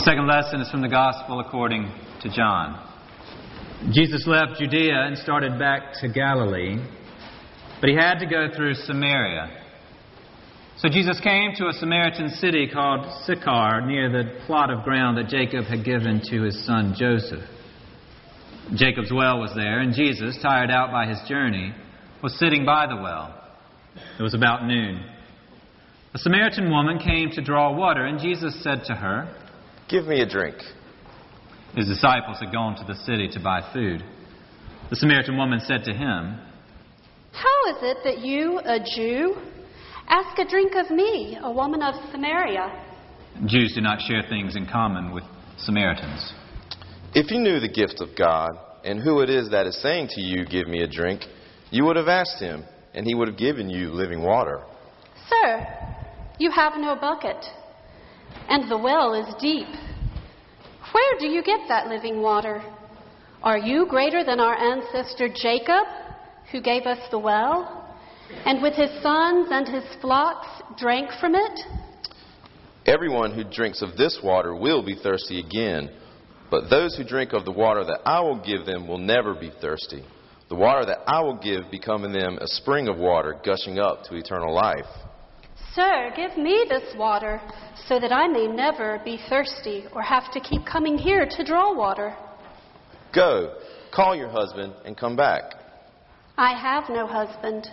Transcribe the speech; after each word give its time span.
The 0.00 0.04
second 0.12 0.28
lesson 0.28 0.62
is 0.62 0.70
from 0.70 0.80
the 0.80 0.88
Gospel 0.88 1.40
according 1.40 1.92
to 2.22 2.30
John. 2.30 2.88
Jesus 3.92 4.26
left 4.26 4.58
Judea 4.58 4.94
and 4.94 5.18
started 5.18 5.58
back 5.58 5.92
to 6.00 6.08
Galilee, 6.08 6.82
but 7.82 7.90
he 7.90 7.96
had 7.96 8.18
to 8.20 8.24
go 8.24 8.48
through 8.56 8.76
Samaria. 8.76 9.50
So 10.78 10.88
Jesus 10.88 11.20
came 11.20 11.52
to 11.56 11.66
a 11.66 11.74
Samaritan 11.74 12.30
city 12.30 12.66
called 12.66 13.04
Sychar 13.26 13.82
near 13.86 14.08
the 14.08 14.40
plot 14.46 14.70
of 14.70 14.84
ground 14.84 15.18
that 15.18 15.28
Jacob 15.28 15.66
had 15.66 15.84
given 15.84 16.22
to 16.30 16.44
his 16.44 16.64
son 16.64 16.94
Joseph. 16.96 17.44
Jacob's 18.74 19.12
well 19.12 19.38
was 19.38 19.52
there, 19.54 19.80
and 19.80 19.92
Jesus, 19.92 20.38
tired 20.40 20.70
out 20.70 20.90
by 20.90 21.08
his 21.08 21.18
journey, 21.28 21.74
was 22.22 22.38
sitting 22.38 22.64
by 22.64 22.86
the 22.86 22.96
well. 22.96 23.38
It 24.18 24.22
was 24.22 24.32
about 24.32 24.64
noon. 24.64 25.04
A 26.14 26.18
Samaritan 26.18 26.70
woman 26.70 26.98
came 26.98 27.30
to 27.32 27.42
draw 27.42 27.70
water, 27.76 28.06
and 28.06 28.18
Jesus 28.18 28.64
said 28.64 28.84
to 28.86 28.94
her, 28.94 29.36
Give 29.90 30.06
me 30.06 30.20
a 30.20 30.26
drink. 30.26 30.56
His 31.74 31.86
disciples 31.86 32.38
had 32.38 32.52
gone 32.52 32.76
to 32.76 32.84
the 32.84 32.94
city 32.94 33.28
to 33.32 33.40
buy 33.40 33.60
food. 33.72 34.04
The 34.88 34.96
Samaritan 34.96 35.36
woman 35.36 35.60
said 35.60 35.82
to 35.84 35.92
him, 35.92 36.38
How 37.32 37.70
is 37.70 37.76
it 37.82 37.98
that 38.04 38.18
you, 38.20 38.60
a 38.60 38.78
Jew, 38.78 39.36
ask 40.08 40.38
a 40.38 40.48
drink 40.48 40.74
of 40.76 40.90
me, 40.90 41.38
a 41.42 41.50
woman 41.50 41.82
of 41.82 41.94
Samaria? 42.12 42.86
Jews 43.46 43.72
do 43.74 43.80
not 43.80 44.00
share 44.00 44.22
things 44.28 44.54
in 44.54 44.66
common 44.66 45.12
with 45.12 45.24
Samaritans. 45.58 46.32
If 47.14 47.30
you 47.32 47.40
knew 47.40 47.58
the 47.58 47.68
gift 47.68 48.00
of 48.00 48.16
God 48.16 48.50
and 48.84 49.00
who 49.00 49.20
it 49.20 49.30
is 49.30 49.50
that 49.50 49.66
is 49.66 49.80
saying 49.82 50.08
to 50.10 50.20
you, 50.20 50.44
Give 50.44 50.68
me 50.68 50.82
a 50.82 50.88
drink, 50.88 51.22
you 51.70 51.84
would 51.84 51.96
have 51.96 52.08
asked 52.08 52.40
him, 52.40 52.64
and 52.94 53.06
he 53.06 53.14
would 53.14 53.28
have 53.28 53.38
given 53.38 53.68
you 53.68 53.90
living 53.90 54.22
water. 54.22 54.62
Sir, 55.28 55.66
you 56.38 56.50
have 56.50 56.74
no 56.76 56.96
bucket, 57.00 57.44
and 58.48 58.70
the 58.70 58.78
well 58.78 59.14
is 59.14 59.34
deep. 59.40 59.68
Where 60.92 61.18
do 61.18 61.26
you 61.26 61.42
get 61.42 61.60
that 61.68 61.88
living 61.88 62.20
water? 62.20 62.62
Are 63.42 63.58
you 63.58 63.86
greater 63.86 64.24
than 64.24 64.40
our 64.40 64.54
ancestor 64.54 65.28
Jacob, 65.34 65.86
who 66.52 66.60
gave 66.60 66.82
us 66.82 66.98
the 67.10 67.18
well, 67.18 67.96
and 68.44 68.60
with 68.60 68.74
his 68.74 68.90
sons 69.02 69.48
and 69.50 69.66
his 69.66 69.84
flocks 70.00 70.48
drank 70.76 71.10
from 71.20 71.34
it? 71.34 71.60
Everyone 72.86 73.32
who 73.34 73.44
drinks 73.44 73.82
of 73.82 73.96
this 73.96 74.20
water 74.22 74.54
will 74.54 74.84
be 74.84 74.94
thirsty 74.94 75.38
again, 75.38 75.90
but 76.50 76.68
those 76.68 76.96
who 76.96 77.04
drink 77.04 77.32
of 77.32 77.44
the 77.44 77.52
water 77.52 77.84
that 77.84 78.00
I 78.04 78.20
will 78.20 78.40
give 78.44 78.66
them 78.66 78.88
will 78.88 78.98
never 78.98 79.34
be 79.34 79.52
thirsty. 79.60 80.02
The 80.48 80.56
water 80.56 80.84
that 80.86 80.98
I 81.06 81.20
will 81.20 81.36
give 81.36 81.70
become 81.70 82.04
in 82.04 82.12
them 82.12 82.38
a 82.40 82.46
spring 82.46 82.88
of 82.88 82.98
water 82.98 83.40
gushing 83.44 83.78
up 83.78 84.02
to 84.04 84.16
eternal 84.16 84.52
life. 84.52 84.88
Sir, 85.74 86.12
give 86.16 86.36
me 86.36 86.64
this 86.68 86.94
water 86.96 87.40
so 87.86 88.00
that 88.00 88.12
I 88.12 88.26
may 88.26 88.46
never 88.48 89.00
be 89.04 89.20
thirsty 89.28 89.84
or 89.94 90.02
have 90.02 90.32
to 90.32 90.40
keep 90.40 90.66
coming 90.66 90.98
here 90.98 91.26
to 91.30 91.44
draw 91.44 91.74
water. 91.74 92.16
Go, 93.14 93.54
call 93.94 94.16
your 94.16 94.28
husband 94.28 94.74
and 94.84 94.96
come 94.96 95.16
back. 95.16 95.54
I 96.36 96.58
have 96.58 96.88
no 96.88 97.06
husband. 97.06 97.68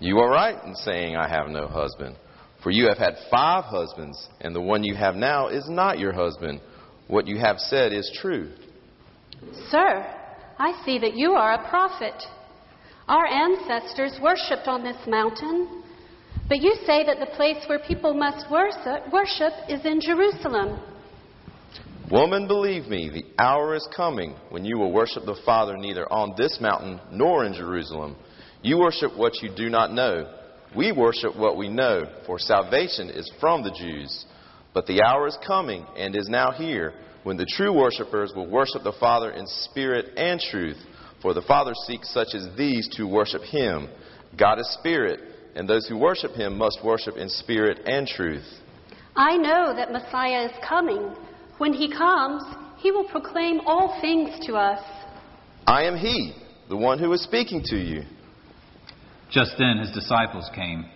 You 0.00 0.18
are 0.18 0.30
right 0.30 0.62
in 0.64 0.74
saying, 0.74 1.16
I 1.16 1.28
have 1.28 1.48
no 1.48 1.66
husband. 1.66 2.16
For 2.62 2.70
you 2.70 2.86
have 2.88 2.98
had 2.98 3.14
five 3.30 3.64
husbands, 3.64 4.28
and 4.40 4.54
the 4.54 4.60
one 4.60 4.84
you 4.84 4.94
have 4.94 5.14
now 5.14 5.48
is 5.48 5.68
not 5.68 5.98
your 5.98 6.12
husband. 6.12 6.60
What 7.08 7.26
you 7.26 7.38
have 7.38 7.58
said 7.58 7.92
is 7.92 8.10
true. 8.20 8.52
Sir, 9.70 10.06
I 10.58 10.80
see 10.84 10.98
that 10.98 11.14
you 11.14 11.32
are 11.32 11.54
a 11.54 11.68
prophet. 11.70 12.22
Our 13.08 13.26
ancestors 13.26 14.18
worshipped 14.22 14.68
on 14.68 14.84
this 14.84 14.98
mountain, 15.06 15.79
but 16.48 16.60
you 16.60 16.74
say 16.84 17.04
that 17.04 17.20
the 17.20 17.34
place 17.36 17.64
where 17.66 17.78
people 17.78 18.12
must 18.12 18.50
worship, 18.50 19.52
is 19.68 19.84
in 19.84 20.00
Jerusalem. 20.00 20.80
Woman, 22.10 22.48
believe 22.48 22.88
me, 22.88 23.08
the 23.08 23.40
hour 23.40 23.76
is 23.76 23.88
coming 23.96 24.34
when 24.48 24.64
you 24.64 24.76
will 24.76 24.92
worship 24.92 25.24
the 25.26 25.40
Father 25.44 25.76
neither 25.76 26.12
on 26.12 26.34
this 26.36 26.58
mountain 26.60 27.00
nor 27.12 27.44
in 27.44 27.54
Jerusalem. 27.54 28.16
You 28.62 28.78
worship 28.78 29.16
what 29.16 29.40
you 29.42 29.50
do 29.54 29.68
not 29.68 29.92
know. 29.92 30.28
We 30.76 30.90
worship 30.90 31.36
what 31.36 31.56
we 31.56 31.68
know, 31.68 32.02
for 32.26 32.38
salvation 32.40 33.10
is 33.10 33.30
from 33.38 33.62
the 33.62 33.70
Jews. 33.70 34.26
But 34.74 34.86
the 34.86 35.02
hour 35.02 35.28
is 35.28 35.38
coming 35.46 35.86
and 35.96 36.16
is 36.16 36.28
now 36.28 36.50
here 36.50 36.94
when 37.22 37.36
the 37.36 37.46
true 37.46 37.72
worshippers 37.72 38.32
will 38.34 38.50
worship 38.50 38.82
the 38.82 38.96
Father 38.98 39.30
in 39.30 39.46
spirit 39.46 40.16
and 40.16 40.40
truth. 40.40 40.78
For 41.22 41.32
the 41.32 41.42
Father 41.42 41.72
seeks 41.86 42.12
such 42.12 42.34
as 42.34 42.48
these 42.56 42.88
to 42.96 43.06
worship 43.06 43.42
him. 43.42 43.88
God 44.36 44.58
is 44.58 44.76
spirit, 44.80 45.20
and 45.54 45.68
those 45.68 45.86
who 45.86 45.96
worship 45.96 46.32
him 46.32 46.56
must 46.56 46.84
worship 46.84 47.16
in 47.16 47.28
spirit 47.28 47.80
and 47.86 48.06
truth. 48.06 48.44
I 49.16 49.36
know 49.36 49.74
that 49.74 49.92
Messiah 49.92 50.46
is 50.46 50.52
coming. 50.66 51.14
When 51.58 51.72
he 51.72 51.90
comes, 51.90 52.42
he 52.78 52.90
will 52.90 53.08
proclaim 53.08 53.60
all 53.66 54.00
things 54.00 54.30
to 54.46 54.54
us. 54.54 54.80
I 55.66 55.84
am 55.84 55.96
he, 55.96 56.32
the 56.68 56.76
one 56.76 56.98
who 56.98 57.12
is 57.12 57.22
speaking 57.22 57.62
to 57.66 57.76
you. 57.76 58.02
Just 59.30 59.52
then 59.58 59.78
his 59.78 59.92
disciples 59.92 60.48
came. 60.54 60.86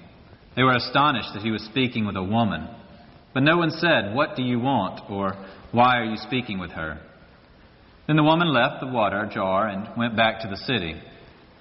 They 0.56 0.62
were 0.62 0.75
astonished 0.76 1.31
that 1.34 1.43
he 1.43 1.50
was 1.50 1.64
speaking 1.64 2.06
with 2.06 2.16
a 2.16 2.22
woman. 2.22 2.69
But 3.32 3.43
no 3.43 3.59
one 3.59 3.70
said, 3.70 4.14
What 4.14 4.37
do 4.37 4.43
you 4.43 4.60
want? 4.60 5.10
or 5.10 5.34
Why 5.72 5.98
are 5.98 6.04
you 6.04 6.16
speaking 6.16 6.59
with 6.59 6.70
her? 6.70 7.00
Then 8.06 8.16
the 8.16 8.22
woman 8.22 8.53
left 8.53 8.81
the 8.81 8.87
water 8.87 9.28
jar 9.32 9.69
and 9.69 9.88
went 9.97 10.16
back 10.16 10.41
to 10.43 10.48
the 10.48 10.56
city. 10.56 10.94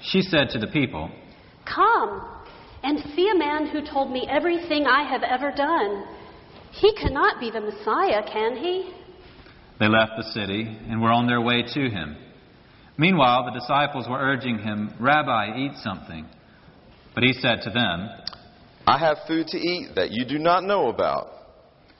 She 0.02 0.22
said 0.22 0.50
to 0.50 0.60
the 0.60 0.68
people, 0.68 1.10
Come 1.66 2.28
and 2.84 3.00
see 3.16 3.30
a 3.34 3.38
man 3.38 3.68
who 3.68 3.86
told 3.86 4.12
me 4.12 4.28
everything 4.30 4.86
I 4.86 5.10
have 5.10 5.24
ever 5.24 5.52
done. 5.52 6.06
He 6.72 6.94
cannot 6.96 7.40
be 7.40 7.50
the 7.50 7.62
Messiah, 7.62 8.22
can 8.32 8.58
he? 8.58 8.94
They 9.80 9.88
left 9.88 10.14
the 10.18 10.32
city 10.32 10.64
and 10.90 11.02
were 11.02 11.12
on 11.12 11.28
their 11.28 11.42
way 11.42 11.64
to 11.64 11.90
him. 11.90 12.18
Meanwhile, 12.98 13.46
the 13.46 13.60
disciples 13.60 14.08
were 14.08 14.20
urging 14.20 14.60
him, 14.60 14.94
Rabbi, 15.00 15.58
eat 15.58 15.78
something. 15.78 16.26
But 17.16 17.24
he 17.24 17.34
said 17.34 17.62
to 17.64 17.70
them, 17.70 18.10
I 18.86 19.00
have 19.00 19.18
food 19.28 19.48
to 19.48 19.58
eat 19.58 19.96
that 19.96 20.12
you 20.12 20.26
do 20.26 20.38
not 20.38 20.64
know 20.64 20.90
about. 20.90 21.28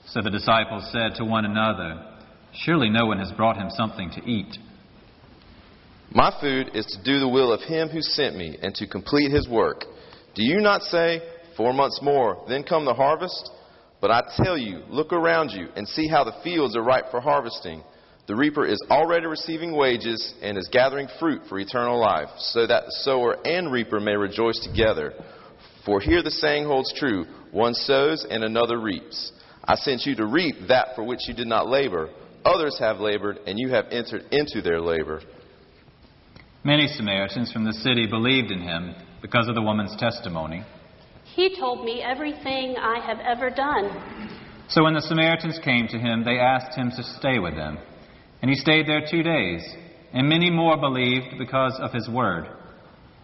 So 0.06 0.20
the 0.20 0.30
disciples 0.30 0.90
said 0.92 1.14
to 1.16 1.24
one 1.24 1.44
another, 1.44 2.04
Surely 2.52 2.90
no 2.90 3.06
one 3.06 3.18
has 3.18 3.32
brought 3.32 3.56
him 3.56 3.70
something 3.70 4.10
to 4.12 4.22
eat. 4.30 4.58
My 6.10 6.32
food 6.40 6.70
is 6.74 6.86
to 6.86 7.02
do 7.02 7.18
the 7.18 7.28
will 7.28 7.52
of 7.52 7.60
him 7.62 7.88
who 7.88 8.00
sent 8.00 8.36
me 8.36 8.58
and 8.62 8.74
to 8.76 8.86
complete 8.86 9.32
his 9.32 9.48
work. 9.48 9.84
Do 10.34 10.42
you 10.42 10.60
not 10.60 10.82
say, 10.82 11.22
Four 11.56 11.72
months 11.72 12.00
more, 12.02 12.44
then 12.48 12.64
come 12.64 12.84
the 12.84 12.94
harvest? 12.94 13.50
But 14.00 14.10
I 14.10 14.22
tell 14.42 14.58
you, 14.58 14.82
look 14.88 15.12
around 15.12 15.50
you 15.50 15.68
and 15.76 15.86
see 15.86 16.08
how 16.08 16.24
the 16.24 16.34
fields 16.42 16.76
are 16.76 16.82
ripe 16.82 17.10
for 17.10 17.20
harvesting. 17.20 17.82
The 18.26 18.34
reaper 18.34 18.66
is 18.66 18.80
already 18.90 19.26
receiving 19.26 19.76
wages 19.76 20.34
and 20.42 20.58
is 20.58 20.68
gathering 20.72 21.08
fruit 21.20 21.42
for 21.48 21.58
eternal 21.58 22.00
life, 22.00 22.30
so 22.38 22.66
that 22.66 22.86
the 22.86 22.92
sower 23.02 23.36
and 23.46 23.70
reaper 23.70 24.00
may 24.00 24.16
rejoice 24.16 24.58
together. 24.60 25.12
For 25.84 26.00
here 26.00 26.22
the 26.22 26.30
saying 26.30 26.64
holds 26.64 26.92
true 26.94 27.26
one 27.52 27.74
sows 27.74 28.26
and 28.28 28.42
another 28.42 28.80
reaps. 28.80 29.32
I 29.62 29.76
sent 29.76 30.06
you 30.06 30.16
to 30.16 30.26
reap 30.26 30.56
that 30.68 30.88
for 30.96 31.04
which 31.04 31.28
you 31.28 31.34
did 31.34 31.46
not 31.46 31.68
labor. 31.68 32.10
Others 32.44 32.78
have 32.80 32.98
labored, 32.98 33.38
and 33.46 33.58
you 33.58 33.70
have 33.70 33.86
entered 33.90 34.24
into 34.32 34.60
their 34.60 34.80
labor. 34.80 35.22
Many 36.64 36.88
Samaritans 36.88 37.52
from 37.52 37.64
the 37.64 37.72
city 37.72 38.06
believed 38.06 38.50
in 38.50 38.60
him 38.60 38.94
because 39.24 39.48
of 39.48 39.54
the 39.54 39.62
woman's 39.62 39.96
testimony. 39.96 40.62
He 41.24 41.58
told 41.58 41.82
me 41.82 42.02
everything 42.02 42.76
I 42.76 43.00
have 43.00 43.20
ever 43.20 43.48
done. 43.48 44.28
So 44.68 44.84
when 44.84 44.92
the 44.92 45.00
Samaritans 45.00 45.58
came 45.64 45.88
to 45.88 45.98
him, 45.98 46.24
they 46.24 46.38
asked 46.38 46.76
him 46.76 46.90
to 46.90 47.02
stay 47.02 47.38
with 47.38 47.54
them. 47.54 47.78
And 48.42 48.50
he 48.50 48.54
stayed 48.54 48.86
there 48.86 49.00
two 49.10 49.22
days, 49.22 49.66
and 50.12 50.28
many 50.28 50.50
more 50.50 50.76
believed 50.76 51.38
because 51.38 51.72
of 51.80 51.90
his 51.90 52.06
word. 52.06 52.48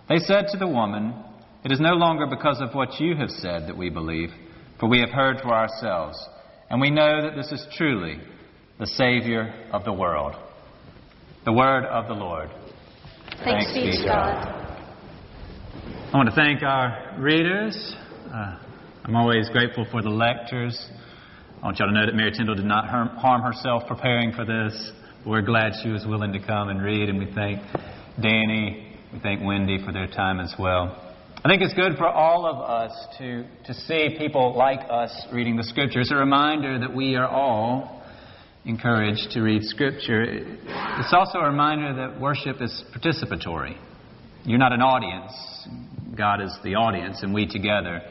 They 0.08 0.20
said 0.20 0.46
to 0.52 0.56
the 0.56 0.66
woman, 0.66 1.12
It 1.66 1.70
is 1.70 1.80
no 1.80 1.92
longer 1.92 2.26
because 2.26 2.62
of 2.62 2.74
what 2.74 2.98
you 2.98 3.14
have 3.16 3.30
said 3.30 3.68
that 3.68 3.76
we 3.76 3.90
believe, 3.90 4.30
for 4.78 4.88
we 4.88 5.00
have 5.00 5.10
heard 5.10 5.42
for 5.42 5.52
ourselves, 5.52 6.18
and 6.70 6.80
we 6.80 6.88
know 6.88 7.20
that 7.20 7.36
this 7.36 7.52
is 7.52 7.66
truly 7.76 8.20
the 8.78 8.86
Savior 8.86 9.52
of 9.70 9.84
the 9.84 9.92
world. 9.92 10.34
The 11.44 11.52
word 11.52 11.84
of 11.84 12.08
the 12.08 12.14
Lord. 12.14 12.48
Thanks, 13.44 13.66
Thanks 13.66 13.74
be 13.74 14.02
to 14.02 14.08
God. 14.08 14.44
God. 14.46 14.59
I 16.12 16.16
want 16.16 16.28
to 16.28 16.34
thank 16.34 16.64
our 16.64 17.14
readers. 17.20 17.94
Uh, 18.34 18.58
I'm 19.04 19.14
always 19.14 19.48
grateful 19.50 19.86
for 19.92 20.02
the 20.02 20.08
lectors. 20.08 20.90
I 21.62 21.64
want 21.64 21.78
y'all 21.78 21.86
to 21.86 21.94
know 21.94 22.04
that 22.04 22.16
Mary 22.16 22.32
Tyndall 22.32 22.56
did 22.56 22.64
not 22.64 22.88
harm 22.88 23.42
herself 23.42 23.84
preparing 23.86 24.32
for 24.32 24.44
this. 24.44 24.90
We're 25.24 25.42
glad 25.42 25.74
she 25.84 25.88
was 25.88 26.04
willing 26.04 26.32
to 26.32 26.44
come 26.44 26.68
and 26.68 26.82
read, 26.82 27.08
and 27.10 27.16
we 27.16 27.32
thank 27.32 27.62
Danny, 28.20 28.98
we 29.12 29.20
thank 29.20 29.44
Wendy 29.44 29.78
for 29.86 29.92
their 29.92 30.08
time 30.08 30.40
as 30.40 30.52
well. 30.58 31.14
I 31.44 31.48
think 31.48 31.62
it's 31.62 31.74
good 31.74 31.96
for 31.96 32.08
all 32.08 32.44
of 32.44 32.58
us 32.58 32.92
to, 33.18 33.46
to 33.66 33.72
see 33.72 34.16
people 34.18 34.56
like 34.56 34.80
us 34.90 35.28
reading 35.32 35.54
the 35.54 35.62
Scripture. 35.62 36.00
It's 36.00 36.10
a 36.10 36.16
reminder 36.16 36.80
that 36.80 36.92
we 36.92 37.14
are 37.14 37.28
all 37.28 38.02
encouraged 38.64 39.30
to 39.34 39.42
read 39.42 39.62
Scripture. 39.62 40.24
It's 40.24 41.12
also 41.12 41.38
a 41.38 41.48
reminder 41.48 41.94
that 41.94 42.20
worship 42.20 42.60
is 42.60 42.82
participatory. 42.92 43.76
You're 44.44 44.58
not 44.58 44.72
an 44.72 44.80
audience, 44.80 45.32
God 46.20 46.42
is 46.42 46.54
the 46.62 46.74
audience, 46.74 47.22
and 47.22 47.32
we 47.32 47.46
together 47.46 48.02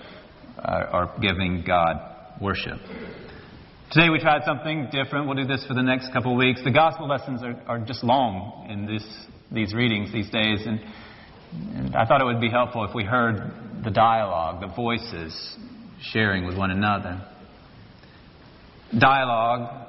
are, 0.57 0.87
are 0.87 1.19
giving 1.21 1.63
God 1.63 1.95
worship. 2.41 2.79
Today 3.91 4.09
we 4.09 4.17
tried 4.17 4.41
something 4.45 4.87
different. 4.91 5.27
We'll 5.27 5.37
do 5.37 5.45
this 5.45 5.63
for 5.67 5.75
the 5.75 5.83
next 5.83 6.11
couple 6.11 6.31
of 6.31 6.39
weeks. 6.39 6.59
The 6.63 6.71
gospel 6.71 7.07
lessons 7.07 7.43
are, 7.43 7.61
are 7.67 7.77
just 7.77 8.03
long 8.03 8.65
in 8.67 8.87
this, 8.87 9.05
these 9.51 9.75
readings 9.75 10.11
these 10.11 10.27
days, 10.31 10.65
and, 10.65 10.79
and 11.75 11.95
I 11.95 12.05
thought 12.05 12.19
it 12.19 12.25
would 12.25 12.41
be 12.41 12.49
helpful 12.49 12.83
if 12.83 12.95
we 12.95 13.03
heard 13.03 13.51
the 13.83 13.91
dialogue, 13.91 14.61
the 14.61 14.73
voices 14.75 15.55
sharing 16.01 16.47
with 16.47 16.57
one 16.57 16.71
another. 16.71 17.23
Dialogue, 18.97 19.85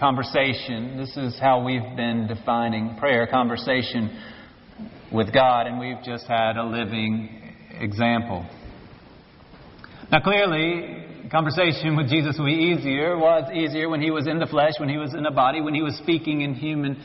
conversation, 0.00 0.96
this 0.96 1.14
is 1.18 1.38
how 1.38 1.62
we've 1.62 1.96
been 1.96 2.28
defining 2.28 2.96
prayer 2.96 3.26
conversation 3.26 4.18
with 5.12 5.34
God, 5.34 5.66
and 5.66 5.78
we've 5.78 6.02
just 6.02 6.24
had 6.26 6.56
a 6.56 6.64
living 6.64 7.41
example. 7.80 8.46
Now, 10.10 10.20
clearly, 10.20 11.28
conversation 11.30 11.96
with 11.96 12.10
Jesus 12.10 12.36
would 12.38 12.46
be 12.46 12.52
easier, 12.52 13.16
was 13.16 13.50
easier 13.54 13.88
when 13.88 14.02
he 14.02 14.10
was 14.10 14.26
in 14.26 14.38
the 14.38 14.46
flesh, 14.46 14.74
when 14.78 14.90
he 14.90 14.98
was 14.98 15.14
in 15.14 15.24
a 15.24 15.30
body, 15.30 15.62
when 15.62 15.74
he 15.74 15.82
was 15.82 15.96
speaking 15.96 16.42
in 16.42 16.54
human 16.54 17.02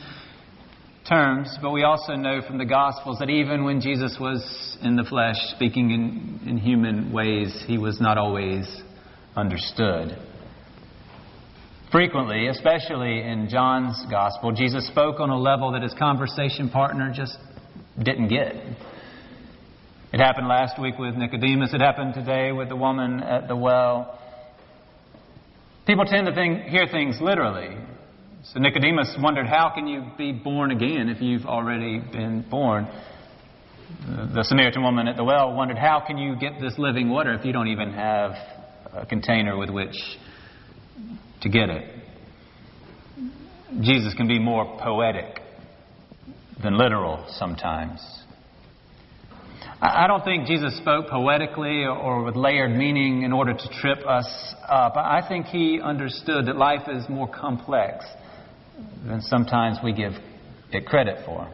terms. 1.08 1.56
But 1.62 1.70
we 1.70 1.82
also 1.82 2.14
know 2.14 2.42
from 2.46 2.58
the 2.58 2.66
Gospels 2.66 3.18
that 3.20 3.30
even 3.30 3.64
when 3.64 3.80
Jesus 3.80 4.18
was 4.20 4.76
in 4.82 4.96
the 4.96 5.04
flesh, 5.04 5.36
speaking 5.54 5.90
in, 5.90 6.48
in 6.48 6.58
human 6.58 7.10
ways, 7.10 7.64
he 7.66 7.78
was 7.78 8.00
not 8.00 8.18
always 8.18 8.82
understood. 9.34 10.18
Frequently, 11.90 12.48
especially 12.48 13.22
in 13.22 13.48
John's 13.50 14.04
Gospel, 14.10 14.52
Jesus 14.52 14.86
spoke 14.86 15.20
on 15.20 15.30
a 15.30 15.38
level 15.38 15.72
that 15.72 15.82
his 15.82 15.94
conversation 15.94 16.68
partner 16.68 17.10
just 17.14 17.38
didn't 18.02 18.28
get. 18.28 18.54
It 20.10 20.20
happened 20.20 20.48
last 20.48 20.80
week 20.80 20.98
with 20.98 21.16
Nicodemus. 21.16 21.74
It 21.74 21.82
happened 21.82 22.14
today 22.14 22.50
with 22.50 22.70
the 22.70 22.76
woman 22.76 23.22
at 23.22 23.46
the 23.46 23.54
well. 23.54 24.18
People 25.86 26.06
tend 26.06 26.26
to 26.26 26.34
think, 26.34 26.62
hear 26.62 26.86
things 26.86 27.18
literally. 27.20 27.76
So 28.44 28.58
Nicodemus 28.58 29.16
wondered, 29.20 29.46
how 29.46 29.70
can 29.74 29.86
you 29.86 30.04
be 30.16 30.32
born 30.32 30.70
again 30.70 31.10
if 31.10 31.20
you've 31.20 31.44
already 31.44 31.98
been 31.98 32.42
born? 32.50 32.88
The 34.34 34.44
Samaritan 34.44 34.82
woman 34.82 35.08
at 35.08 35.16
the 35.16 35.24
well 35.24 35.52
wondered, 35.52 35.76
how 35.76 36.02
can 36.06 36.16
you 36.16 36.36
get 36.36 36.58
this 36.58 36.78
living 36.78 37.10
water 37.10 37.34
if 37.34 37.44
you 37.44 37.52
don't 37.52 37.68
even 37.68 37.92
have 37.92 38.32
a 38.94 39.04
container 39.04 39.58
with 39.58 39.68
which 39.68 39.96
to 41.42 41.50
get 41.50 41.68
it? 41.68 41.94
Jesus 43.82 44.14
can 44.14 44.26
be 44.26 44.38
more 44.38 44.78
poetic 44.82 45.42
than 46.62 46.78
literal 46.78 47.26
sometimes. 47.36 48.00
I 49.80 50.08
don't 50.08 50.24
think 50.24 50.46
Jesus 50.46 50.76
spoke 50.76 51.08
poetically 51.08 51.84
or 51.84 52.24
with 52.24 52.34
layered 52.34 52.76
meaning 52.76 53.22
in 53.22 53.32
order 53.32 53.54
to 53.54 53.68
trip 53.80 53.98
us 54.06 54.26
up. 54.68 54.96
I 54.96 55.22
think 55.26 55.46
he 55.46 55.80
understood 55.80 56.46
that 56.46 56.56
life 56.56 56.88
is 56.88 57.08
more 57.08 57.28
complex 57.28 58.04
than 59.06 59.20
sometimes 59.22 59.78
we 59.82 59.92
give 59.92 60.12
it 60.72 60.84
credit 60.84 61.24
for. 61.24 61.48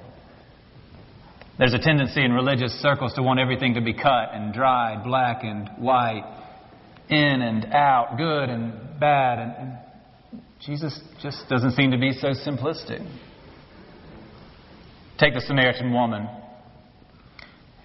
There's 1.59 1.75
a 1.75 1.79
tendency 1.79 2.25
in 2.25 2.33
religious 2.33 2.73
circles 2.81 3.13
to 3.15 3.23
want 3.23 3.41
everything 3.41 3.75
to 3.75 3.83
be 3.83 3.93
cut 3.93 4.31
and 4.33 4.55
dried, 4.55 5.05
black 5.05 5.45
and 5.45 5.69
white, 5.79 6.25
in 7.11 7.43
and 7.43 7.67
out, 7.75 8.17
good 8.17 8.49
and 8.49 8.99
bad. 8.99 9.39
And, 9.39 9.79
Jesus 10.65 10.99
just 11.23 11.47
doesn't 11.51 11.73
seem 11.73 11.91
to 11.91 11.99
be 11.99 12.13
so 12.13 12.29
simplistic. 12.29 13.07
Take 15.19 15.35
the 15.35 15.43
Samaritan 15.43 15.93
woman. 15.93 16.27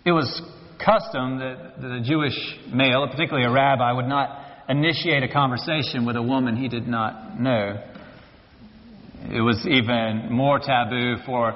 It 0.05 0.11
was 0.11 0.41
custom 0.83 1.39
that 1.39 1.81
the 1.81 1.99
Jewish 2.03 2.37
male, 2.71 3.05
particularly 3.07 3.45
a 3.45 3.51
rabbi, 3.51 3.91
would 3.91 4.07
not 4.07 4.45
initiate 4.69 5.23
a 5.23 5.27
conversation 5.27 6.05
with 6.05 6.15
a 6.15 6.21
woman 6.21 6.55
he 6.55 6.69
did 6.69 6.87
not 6.87 7.39
know. 7.39 7.83
It 9.31 9.41
was 9.41 9.65
even 9.67 10.31
more 10.31 10.59
taboo 10.59 11.17
for 11.25 11.49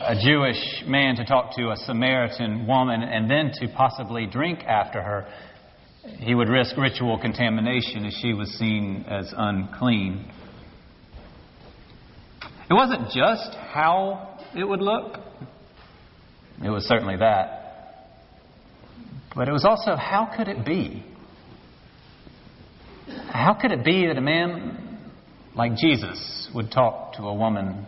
a 0.00 0.14
Jewish 0.14 0.84
man 0.86 1.16
to 1.16 1.24
talk 1.24 1.56
to 1.56 1.70
a 1.70 1.76
Samaritan 1.76 2.66
woman 2.66 3.02
and 3.02 3.28
then 3.28 3.50
to 3.60 3.68
possibly 3.74 4.26
drink 4.26 4.60
after 4.60 5.02
her. 5.02 5.26
He 6.18 6.34
would 6.34 6.48
risk 6.48 6.76
ritual 6.76 7.18
contamination 7.18 8.04
as 8.04 8.14
she 8.20 8.34
was 8.34 8.50
seen 8.50 9.04
as 9.08 9.32
unclean. 9.36 10.30
It 12.70 12.74
wasn't 12.74 13.10
just 13.10 13.54
how 13.72 14.38
it 14.54 14.64
would 14.64 14.80
look, 14.80 15.18
it 16.62 16.70
was 16.70 16.84
certainly 16.84 17.16
that. 17.16 17.63
But 19.34 19.48
it 19.48 19.52
was 19.52 19.64
also, 19.64 19.96
how 19.96 20.30
could 20.36 20.48
it 20.48 20.64
be? 20.64 21.04
How 23.30 23.54
could 23.54 23.72
it 23.72 23.84
be 23.84 24.06
that 24.06 24.16
a 24.16 24.20
man 24.20 24.98
like 25.56 25.76
Jesus 25.76 26.48
would 26.54 26.70
talk 26.70 27.14
to 27.14 27.22
a 27.24 27.34
woman 27.34 27.86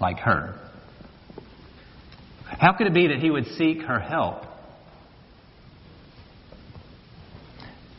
like 0.00 0.18
her? 0.18 0.54
How 2.44 2.74
could 2.74 2.86
it 2.86 2.94
be 2.94 3.08
that 3.08 3.18
he 3.18 3.30
would 3.30 3.46
seek 3.56 3.82
her 3.82 3.98
help? 3.98 4.42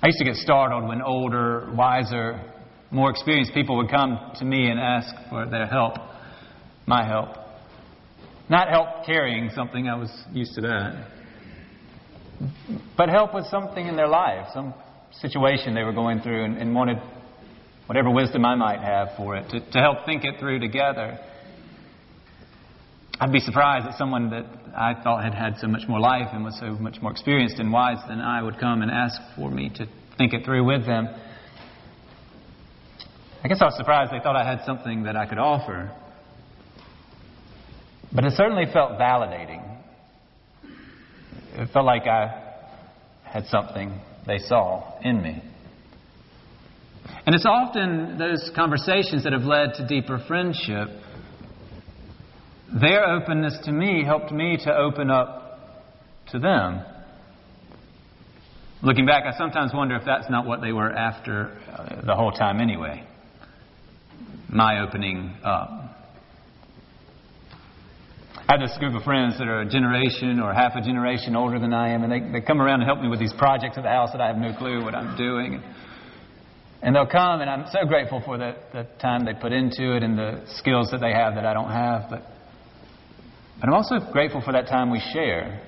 I 0.01 0.07
used 0.07 0.19
to 0.19 0.25
get 0.25 0.35
startled 0.35 0.87
when 0.87 1.01
older, 1.01 1.71
wiser, 1.73 2.39
more 2.91 3.09
experienced 3.09 3.53
people 3.53 3.77
would 3.77 3.89
come 3.89 4.19
to 4.35 4.45
me 4.45 4.69
and 4.69 4.79
ask 4.79 5.13
for 5.29 5.47
their 5.47 5.65
help, 5.65 5.95
my 6.85 7.05
help. 7.05 7.29
Not 8.47 8.69
help 8.69 9.05
carrying 9.05 9.49
something, 9.55 9.89
I 9.89 9.95
was 9.95 10.11
used 10.31 10.53
to 10.55 10.61
that 10.61 11.07
but 12.95 13.09
help 13.09 13.33
with 13.33 13.45
something 13.47 13.87
in 13.87 13.95
their 13.95 14.07
life, 14.07 14.47
some 14.53 14.73
situation 15.21 15.73
they 15.73 15.83
were 15.83 15.93
going 15.93 16.21
through, 16.21 16.43
and, 16.43 16.57
and 16.57 16.75
wanted 16.75 16.97
whatever 17.87 18.09
wisdom 18.09 18.45
I 18.45 18.55
might 18.55 18.79
have 18.79 19.09
for 19.15 19.35
it 19.37 19.49
to, 19.49 19.59
to 19.71 19.79
help 19.79 20.05
think 20.05 20.23
it 20.23 20.39
through 20.39 20.59
together. 20.59 21.19
I'd 23.19 23.31
be 23.31 23.39
surprised 23.39 23.87
that 23.87 23.97
someone 23.97 24.29
that 24.29 24.45
I 24.75 24.93
thought 25.01 25.23
had 25.23 25.33
had 25.33 25.57
so 25.59 25.67
much 25.67 25.87
more 25.87 25.99
life 25.99 26.27
and 26.33 26.43
was 26.43 26.57
so 26.59 26.71
much 26.73 27.01
more 27.01 27.11
experienced 27.11 27.57
and 27.57 27.71
wise 27.71 27.97
than 28.07 28.19
I 28.19 28.43
would 28.43 28.59
come 28.59 28.83
and 28.83 28.91
ask 28.91 29.19
for 29.35 29.49
me 29.49 29.69
to 29.75 29.87
think 30.17 30.33
it 30.33 30.45
through 30.45 30.65
with 30.65 30.85
them. 30.85 31.07
I 33.43 33.47
guess 33.47 33.57
I 33.61 33.65
was 33.65 33.77
surprised 33.77 34.11
they 34.11 34.19
thought 34.19 34.35
I 34.35 34.45
had 34.45 34.65
something 34.65 35.03
that 35.03 35.15
I 35.15 35.25
could 35.25 35.39
offer. 35.39 35.91
But 38.13 38.25
it 38.25 38.33
certainly 38.33 38.65
felt 38.71 38.99
validating 38.99 39.66
it 41.57 41.69
felt 41.73 41.85
like 41.85 42.07
I 42.07 42.43
had 43.23 43.45
something 43.47 43.99
they 44.25 44.37
saw 44.37 44.99
in 45.01 45.21
me. 45.21 45.43
And 47.25 47.33
it's 47.33 47.45
often 47.45 48.17
those 48.17 48.51
conversations 48.55 49.23
that 49.23 49.33
have 49.33 49.43
led 49.43 49.73
to 49.75 49.87
deeper 49.87 50.23
friendship. 50.27 50.89
Their 52.79 53.05
openness 53.05 53.57
to 53.63 53.71
me 53.71 54.03
helped 54.03 54.31
me 54.31 54.57
to 54.65 54.75
open 54.75 55.09
up 55.09 55.59
to 56.31 56.39
them. 56.39 56.83
Looking 58.83 59.05
back, 59.05 59.23
I 59.25 59.35
sometimes 59.37 59.71
wonder 59.73 59.95
if 59.95 60.03
that's 60.05 60.29
not 60.29 60.45
what 60.45 60.61
they 60.61 60.71
were 60.71 60.91
after 60.91 61.57
uh, 61.71 62.05
the 62.05 62.15
whole 62.15 62.31
time 62.31 62.61
anyway. 62.61 63.03
My 64.49 64.81
opening 64.81 65.33
up. 65.43 65.86
I 68.49 68.53
have 68.53 68.61
this 68.61 68.77
group 68.77 68.95
of 68.95 69.03
friends 69.03 69.37
that 69.39 69.49
are 69.49 69.59
a 69.59 69.69
generation 69.69 70.39
or 70.39 70.53
half 70.53 70.71
a 70.77 70.81
generation 70.81 71.35
older 71.35 71.59
than 71.59 71.73
I 71.73 71.89
am, 71.89 72.03
and 72.03 72.11
they, 72.11 72.39
they 72.39 72.45
come 72.45 72.61
around 72.61 72.79
and 72.79 72.87
help 72.87 73.01
me 73.01 73.09
with 73.09 73.19
these 73.19 73.33
projects 73.33 73.75
at 73.77 73.83
the 73.83 73.89
house 73.89 74.13
that 74.13 74.21
I 74.21 74.27
have 74.27 74.37
no 74.37 74.53
clue 74.57 74.81
what 74.85 74.95
I'm 74.95 75.17
doing. 75.17 75.61
And 76.81 76.95
they'll 76.95 77.11
come, 77.11 77.41
and 77.41 77.49
I'm 77.49 77.65
so 77.71 77.85
grateful 77.85 78.21
for 78.23 78.37
the, 78.37 78.55
the 78.71 78.87
time 79.01 79.25
they 79.25 79.33
put 79.33 79.51
into 79.51 79.97
it 79.97 80.01
and 80.01 80.17
the 80.17 80.45
skills 80.47 80.91
that 80.91 81.01
they 81.01 81.11
have 81.11 81.35
that 81.35 81.45
I 81.45 81.53
don't 81.53 81.71
have. 81.71 82.09
But, 82.09 82.23
but 83.59 83.67
I'm 83.67 83.73
also 83.73 83.95
grateful 84.13 84.39
for 84.39 84.53
that 84.53 84.67
time 84.67 84.91
we 84.91 85.01
share, 85.11 85.61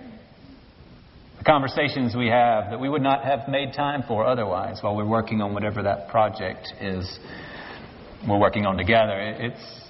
the 1.38 1.44
conversations 1.44 2.16
we 2.16 2.28
have 2.28 2.70
that 2.70 2.80
we 2.80 2.88
would 2.88 3.02
not 3.02 3.26
have 3.26 3.50
made 3.50 3.74
time 3.74 4.04
for 4.08 4.26
otherwise 4.26 4.78
while 4.80 4.96
we're 4.96 5.06
working 5.06 5.42
on 5.42 5.54
whatever 5.54 5.84
that 5.84 6.08
project 6.08 6.72
is 6.80 7.20
we're 8.26 8.40
working 8.40 8.66
on 8.66 8.78
together. 8.78 9.20
It's, 9.20 9.82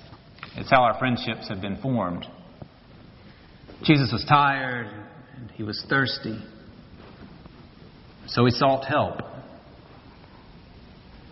it's 0.56 0.72
how 0.72 0.82
our 0.82 0.98
friendships 0.98 1.50
have 1.50 1.62
been 1.62 1.78
formed. 1.84 2.26
Jesus 3.84 4.12
was 4.12 4.26
tired 4.28 4.88
and 5.36 5.50
he 5.52 5.64
was 5.64 5.84
thirsty. 5.90 6.38
So 8.28 8.46
he 8.46 8.52
sought 8.52 8.86
help. 8.86 9.22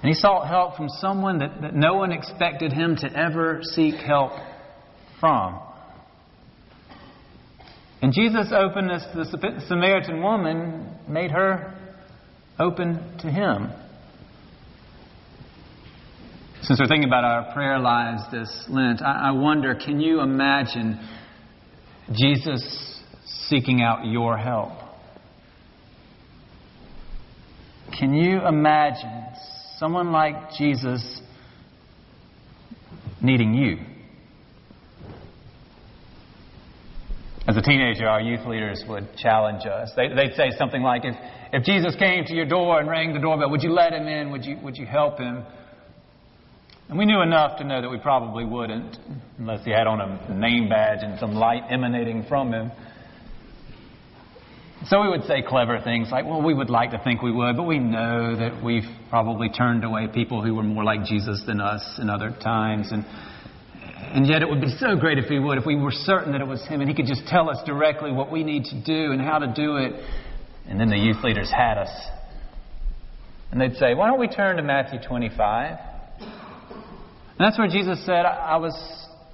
And 0.01 0.10
he 0.10 0.13
sought 0.13 0.48
help 0.48 0.77
from 0.77 0.89
someone 0.89 1.39
that, 1.39 1.62
that 1.62 1.75
no 1.75 1.96
one 1.96 2.12
expected 2.12 2.72
him 2.72 2.96
to 2.98 3.12
ever 3.12 3.60
seek 3.63 3.96
help 3.96 4.32
from. 5.20 5.60
And 8.01 8.13
Jesus' 8.13 8.51
openness 8.51 9.04
to 9.12 9.18
the 9.18 9.63
Samaritan 9.68 10.22
woman 10.22 10.96
made 11.08 11.32
her 11.32 11.74
open 12.60 13.18
to 13.20 13.27
him. 13.30 13.72
Since 16.62 16.80
we're 16.80 16.88
thinking 16.88 17.08
about 17.08 17.24
our 17.24 17.54
prayer 17.54 17.80
lives 17.80 18.24
this 18.32 18.66
Lent, 18.68 19.01
I, 19.01 19.30
I 19.30 19.32
wonder 19.32 19.74
can 19.74 20.00
you 20.00 20.22
imagine 20.22 21.00
Jesus 22.14 23.02
seeking 23.48 23.82
out 23.82 24.06
your 24.06 24.38
help. 24.38 24.72
Can 27.98 28.14
you 28.14 28.46
imagine 28.46 29.26
someone 29.78 30.12
like 30.12 30.52
Jesus 30.58 31.22
needing 33.22 33.54
you. 33.54 33.78
As 37.48 37.56
a 37.56 37.62
teenager, 37.62 38.08
our 38.08 38.20
youth 38.20 38.46
leaders 38.46 38.84
would 38.90 39.16
challenge 39.16 39.66
us. 39.66 39.92
They, 39.96 40.10
would 40.10 40.34
say 40.36 40.52
something 40.58 40.82
like, 40.82 41.06
if, 41.06 41.16
if 41.54 41.64
Jesus 41.64 41.96
came 41.96 42.26
to 42.26 42.34
your 42.34 42.46
door 42.46 42.80
and 42.80 42.90
rang 42.90 43.14
the 43.14 43.20
doorbell, 43.20 43.50
would 43.50 43.64
you 43.64 43.72
let 43.72 43.94
him 43.94 44.08
in? 44.08 44.32
Would 44.32 44.44
you, 44.44 44.58
would 44.64 44.76
you 44.76 44.86
help 44.86 45.18
him? 45.18 45.44
And 46.89 46.98
we 46.98 47.06
knew 47.06 47.22
enough 47.22 47.58
to 47.58 47.65
know 47.65 47.82
that 47.82 47.89
we 47.89 47.98
probably 47.98 48.46
wouldn't, 48.46 48.98
unless 49.38 49.65
he 49.65 49.72
had 49.72 49.88
on 49.88 50.00
a 50.00 50.34
name 50.34 50.70
badge 50.70 51.00
and 51.01 51.20
some 51.20 51.34
light 51.34 51.63
emanating 51.70 52.24
from 52.29 52.53
him. 52.53 52.72
So 54.86 55.01
we 55.01 55.10
would 55.10 55.24
say 55.24 55.41
clever 55.46 55.82
things 55.84 56.10
like, 56.12 56.25
well, 56.25 56.41
we 56.41 56.53
would 56.53 56.70
like 56.70 56.91
to 56.91 57.01
think 57.03 57.22
we 57.22 57.32
would, 57.32 57.58
but 57.58 57.63
we 57.63 57.79
know 57.79 58.36
that 58.38 58.63
we've 58.63 58.88
probably 59.10 59.50
turned 59.50 59.84
away 59.84 60.08
people 60.13 60.41
who 60.41 60.56
were 60.56 60.63
more 60.63 60.84
like 60.84 61.03
Jesus 61.03 61.44
than 61.46 61.60
us 61.60 62.00
in 62.01 62.10
other 62.10 62.34
times. 62.41 62.91
And 62.91 63.03
and 64.13 64.25
yet 64.25 64.41
it 64.41 64.50
would 64.50 64.62
be 64.62 64.74
so 64.79 64.96
great 64.96 65.17
if 65.17 65.25
he 65.25 65.38
would, 65.38 65.58
if 65.58 65.65
we 65.65 65.75
were 65.75 65.91
certain 65.91 66.32
that 66.32 66.41
it 66.41 66.48
was 66.48 66.65
him 66.67 66.79
and 66.82 66.89
he 66.89 66.96
could 66.96 67.08
just 67.08 67.27
tell 67.27 67.50
us 67.50 67.58
directly 67.65 68.12
what 68.12 68.32
we 68.32 68.44
need 68.44 68.65
to 68.65 68.82
do 68.82 69.12
and 69.12 69.20
how 69.20 69.39
to 69.39 69.48
do 69.48 69.77
it. 69.77 69.94
And 70.67 70.79
then 70.79 70.89
the 70.89 70.98
youth 70.98 71.24
leaders 71.24 71.51
had 71.51 71.77
us. 71.77 71.89
And 73.51 73.60
they'd 73.60 73.75
say, 73.75 73.94
Why 73.96 74.08
don't 74.08 74.20
we 74.20 74.27
turn 74.27 74.58
to 74.58 74.63
Matthew 74.63 75.00
25? 75.06 75.77
And 77.38 77.46
that's 77.46 77.58
where 77.58 77.67
Jesus 77.67 78.03
said, 78.03 78.25
I 78.25 78.58
was 78.58 78.74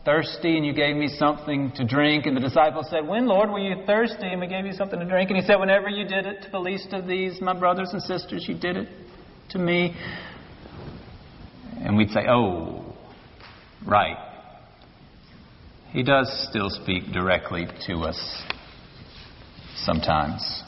thirsty 0.03 0.57
and 0.57 0.65
you 0.65 0.73
gave 0.73 0.95
me 0.95 1.07
something 1.07 1.71
to 1.75 1.85
drink. 1.85 2.25
And 2.25 2.35
the 2.35 2.41
disciples 2.41 2.87
said, 2.89 3.07
When, 3.07 3.27
Lord, 3.27 3.49
were 3.49 3.59
you 3.59 3.85
thirsty 3.85 4.27
and 4.27 4.41
we 4.41 4.47
gave 4.47 4.65
you 4.65 4.73
something 4.73 4.99
to 4.99 5.05
drink? 5.05 5.29
And 5.29 5.39
he 5.39 5.45
said, 5.45 5.55
Whenever 5.55 5.87
you 5.87 6.05
did 6.05 6.25
it 6.25 6.41
to 6.43 6.51
the 6.51 6.59
least 6.59 6.91
of 6.91 7.07
these, 7.07 7.39
my 7.39 7.57
brothers 7.57 7.91
and 7.93 8.01
sisters, 8.01 8.45
you 8.47 8.55
did 8.57 8.75
it 8.75 8.89
to 9.51 9.59
me. 9.59 9.95
And 11.77 11.95
we'd 11.95 12.09
say, 12.09 12.27
Oh, 12.27 12.93
right. 13.87 14.17
He 15.91 16.03
does 16.03 16.47
still 16.49 16.69
speak 16.69 17.13
directly 17.13 17.67
to 17.87 17.99
us 17.99 18.43
sometimes. 19.77 20.63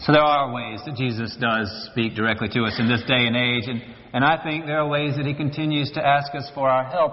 So 0.00 0.12
there 0.12 0.22
are 0.22 0.52
ways 0.52 0.80
that 0.86 0.96
Jesus 0.96 1.36
does 1.40 1.88
speak 1.92 2.14
directly 2.14 2.48
to 2.48 2.64
us 2.64 2.76
in 2.78 2.88
this 2.88 3.02
day 3.06 3.26
and 3.26 3.36
age, 3.36 3.64
and, 3.66 3.82
and 4.16 4.24
I 4.24 4.42
think 4.42 4.64
there 4.64 4.78
are 4.78 4.88
ways 4.88 5.16
that 5.18 5.26
He 5.26 5.34
continues 5.34 5.90
to 5.92 6.00
ask 6.00 6.34
us 6.34 6.50
for 6.54 6.70
our 6.70 6.84
help. 6.84 7.12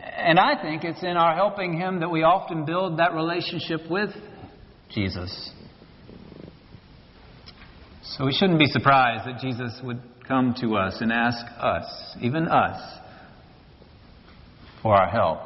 And, 0.00 0.38
I 0.38 0.54
think 0.62 0.84
it's 0.84 1.02
in 1.02 1.16
our 1.16 1.34
helping 1.34 1.76
Him 1.76 1.98
that 1.98 2.10
we 2.10 2.22
often 2.22 2.64
build 2.64 3.00
that 3.00 3.12
relationship 3.12 3.80
with 3.90 4.10
Jesus. 4.88 5.50
So 8.04 8.24
we 8.24 8.32
shouldn't 8.32 8.60
be 8.60 8.66
surprised 8.66 9.26
that 9.26 9.40
Jesus 9.40 9.80
would 9.82 10.00
come 10.28 10.54
to 10.60 10.76
us 10.76 10.98
and 11.00 11.10
ask 11.10 11.44
us, 11.58 12.16
even 12.20 12.46
us, 12.46 12.80
for 14.80 14.94
our 14.94 15.08
help. 15.08 15.40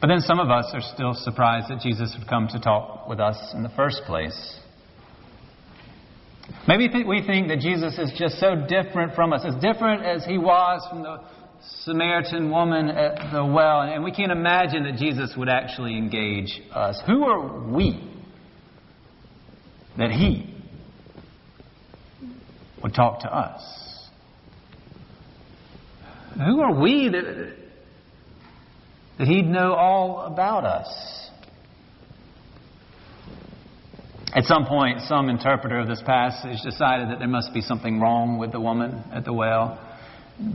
But 0.00 0.06
then 0.06 0.20
some 0.20 0.38
of 0.38 0.50
us 0.50 0.66
are 0.72 0.82
still 0.94 1.14
surprised 1.14 1.66
that 1.68 1.80
Jesus 1.80 2.14
would 2.16 2.28
come 2.28 2.46
to 2.52 2.60
talk 2.60 3.08
with 3.08 3.18
us 3.18 3.54
in 3.56 3.64
the 3.64 3.70
first 3.70 4.02
place. 4.06 4.60
Maybe 6.68 6.88
we 7.04 7.22
think 7.26 7.48
that 7.48 7.60
Jesus 7.60 7.98
is 7.98 8.12
just 8.16 8.38
so 8.38 8.54
different 8.68 9.14
from 9.14 9.32
us, 9.32 9.42
as 9.44 9.54
different 9.60 10.04
as 10.04 10.24
he 10.24 10.38
was 10.38 10.86
from 10.88 11.02
the 11.02 11.20
Samaritan 11.82 12.50
woman 12.50 12.88
at 12.88 13.32
the 13.32 13.44
well, 13.44 13.82
and 13.82 14.04
we 14.04 14.12
can't 14.12 14.32
imagine 14.32 14.84
that 14.84 14.96
Jesus 14.96 15.34
would 15.36 15.48
actually 15.48 15.96
engage 15.96 16.60
us. 16.72 17.00
Who 17.06 17.24
are 17.24 17.68
we 17.68 18.02
that 19.98 20.10
he 20.10 20.54
would 22.82 22.94
talk 22.94 23.20
to 23.20 23.34
us? 23.34 23.62
Who 26.34 26.60
are 26.60 26.80
we 26.80 27.08
that 27.08 27.56
that 29.20 29.28
He'd 29.28 29.46
know 29.46 29.74
all 29.74 30.20
about 30.20 30.64
us. 30.64 30.88
At 34.32 34.44
some 34.44 34.66
point, 34.66 35.00
some 35.08 35.28
interpreter 35.28 35.80
of 35.80 35.88
this 35.88 36.02
passage 36.06 36.58
decided 36.62 37.10
that 37.10 37.18
there 37.18 37.28
must 37.28 37.52
be 37.52 37.60
something 37.60 38.00
wrong 38.00 38.38
with 38.38 38.52
the 38.52 38.60
woman 38.60 39.02
at 39.12 39.24
the 39.24 39.32
well, 39.32 39.78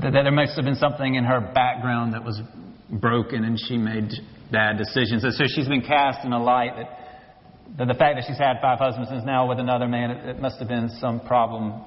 that, 0.01 0.11
there 0.11 0.31
must 0.31 0.55
have 0.55 0.63
been 0.63 0.75
something 0.75 1.15
in 1.15 1.25
her 1.25 1.41
background 1.41 2.13
that 2.13 2.23
was 2.23 2.41
broken 2.89 3.43
and 3.43 3.59
she 3.59 3.77
made 3.77 4.11
bad 4.51 4.77
decisions. 4.77 5.23
And 5.23 5.33
so 5.33 5.43
she's 5.47 5.67
been 5.67 5.81
cast 5.81 6.25
in 6.25 6.31
a 6.31 6.41
light 6.41 6.71
that, 6.77 7.77
that 7.77 7.87
the 7.87 7.99
fact 7.99 8.15
that 8.15 8.23
she's 8.27 8.37
had 8.37 8.61
five 8.61 8.79
husbands 8.79 9.09
and 9.09 9.19
is 9.19 9.25
now 9.25 9.49
with 9.49 9.59
another 9.59 9.87
man, 9.87 10.11
it, 10.11 10.29
it 10.37 10.41
must 10.41 10.59
have 10.59 10.69
been 10.69 10.89
some 11.01 11.19
problem 11.19 11.81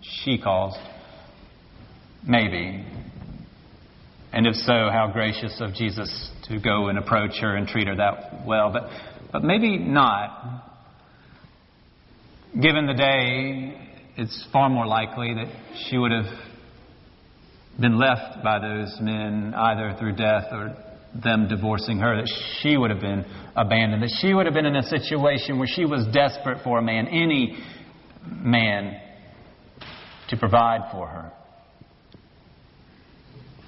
she 0.00 0.38
caused. 0.38 0.78
Maybe. 2.26 2.86
And 4.32 4.46
if 4.46 4.54
so, 4.54 4.88
how 4.90 5.10
gracious 5.12 5.60
of 5.60 5.74
Jesus 5.74 6.30
to 6.44 6.58
go 6.58 6.88
and 6.88 6.98
approach 6.98 7.38
her 7.40 7.54
and 7.54 7.68
treat 7.68 7.86
her 7.86 7.96
that 7.96 8.46
well. 8.46 8.72
But, 8.72 8.88
but 9.30 9.44
maybe 9.44 9.76
not. 9.76 10.64
Given 12.54 12.86
the 12.86 12.94
day, 12.94 13.74
it's 14.16 14.46
far 14.52 14.70
more 14.70 14.86
likely 14.86 15.34
that 15.34 15.48
she 15.86 15.98
would 15.98 16.10
have 16.10 16.32
been 17.78 17.98
left 17.98 18.42
by 18.42 18.58
those 18.58 18.98
men 19.00 19.52
either 19.54 19.94
through 19.98 20.16
death 20.16 20.46
or 20.50 20.74
them 21.22 21.46
divorcing 21.46 21.98
her, 21.98 22.16
that 22.16 22.28
she 22.60 22.76
would 22.76 22.90
have 22.90 23.00
been 23.00 23.24
abandoned, 23.54 24.02
that 24.02 24.16
she 24.20 24.32
would 24.32 24.46
have 24.46 24.54
been 24.54 24.66
in 24.66 24.76
a 24.76 24.82
situation 24.82 25.58
where 25.58 25.68
she 25.68 25.84
was 25.84 26.06
desperate 26.06 26.64
for 26.64 26.78
a 26.78 26.82
man, 26.82 27.06
any 27.08 27.58
man, 28.26 28.98
to 30.28 30.36
provide 30.36 30.90
for 30.90 31.06
her. 31.06 31.32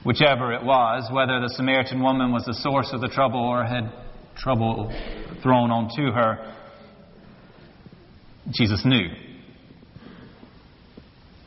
Whichever 0.04 0.54
it 0.54 0.64
was, 0.64 1.08
whether 1.12 1.38
the 1.40 1.50
Samaritan 1.50 2.02
woman 2.02 2.32
was 2.32 2.44
the 2.46 2.54
source 2.54 2.90
of 2.92 3.02
the 3.02 3.08
trouble 3.08 3.40
or 3.40 3.62
had 3.62 3.92
trouble 4.36 4.90
thrown 5.42 5.70
onto 5.70 6.12
her, 6.12 6.56
Jesus 8.52 8.82
knew. 8.84 9.08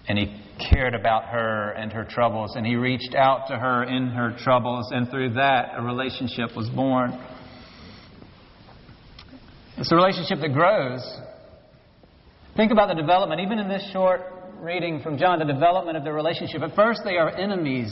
And 0.08 0.18
he 0.18 0.42
cared 0.70 0.94
about 0.94 1.26
her 1.26 1.72
and 1.72 1.92
her 1.92 2.04
troubles, 2.04 2.56
and 2.56 2.66
he 2.66 2.76
reached 2.76 3.16
out 3.16 3.48
to 3.48 3.58
her 3.58 3.84
in 3.84 4.08
her 4.08 4.36
troubles, 4.44 4.90
and 4.92 5.10
through 5.10 5.34
that, 5.34 5.72
a 5.78 5.82
relationship 5.82 6.56
was 6.56 6.70
born. 6.70 7.20
It's 9.78 9.92
a 9.92 9.96
relationship 9.96 10.40
that 10.42 10.54
grows. 10.54 11.02
Think 12.56 12.72
about 12.72 12.90
the 12.90 13.02
development, 13.02 13.42
even 13.42 13.58
in 13.60 13.68
this 13.68 13.84
short 13.92 14.22
reading 14.60 15.02
from 15.02 15.18
John, 15.18 15.40
the 15.40 15.46
development 15.46 15.98
of 15.98 16.04
the 16.04 16.14
relationship. 16.14 16.62
At 16.62 16.76
first, 16.76 17.02
they 17.04 17.18
are 17.18 17.30
enemies 17.30 17.92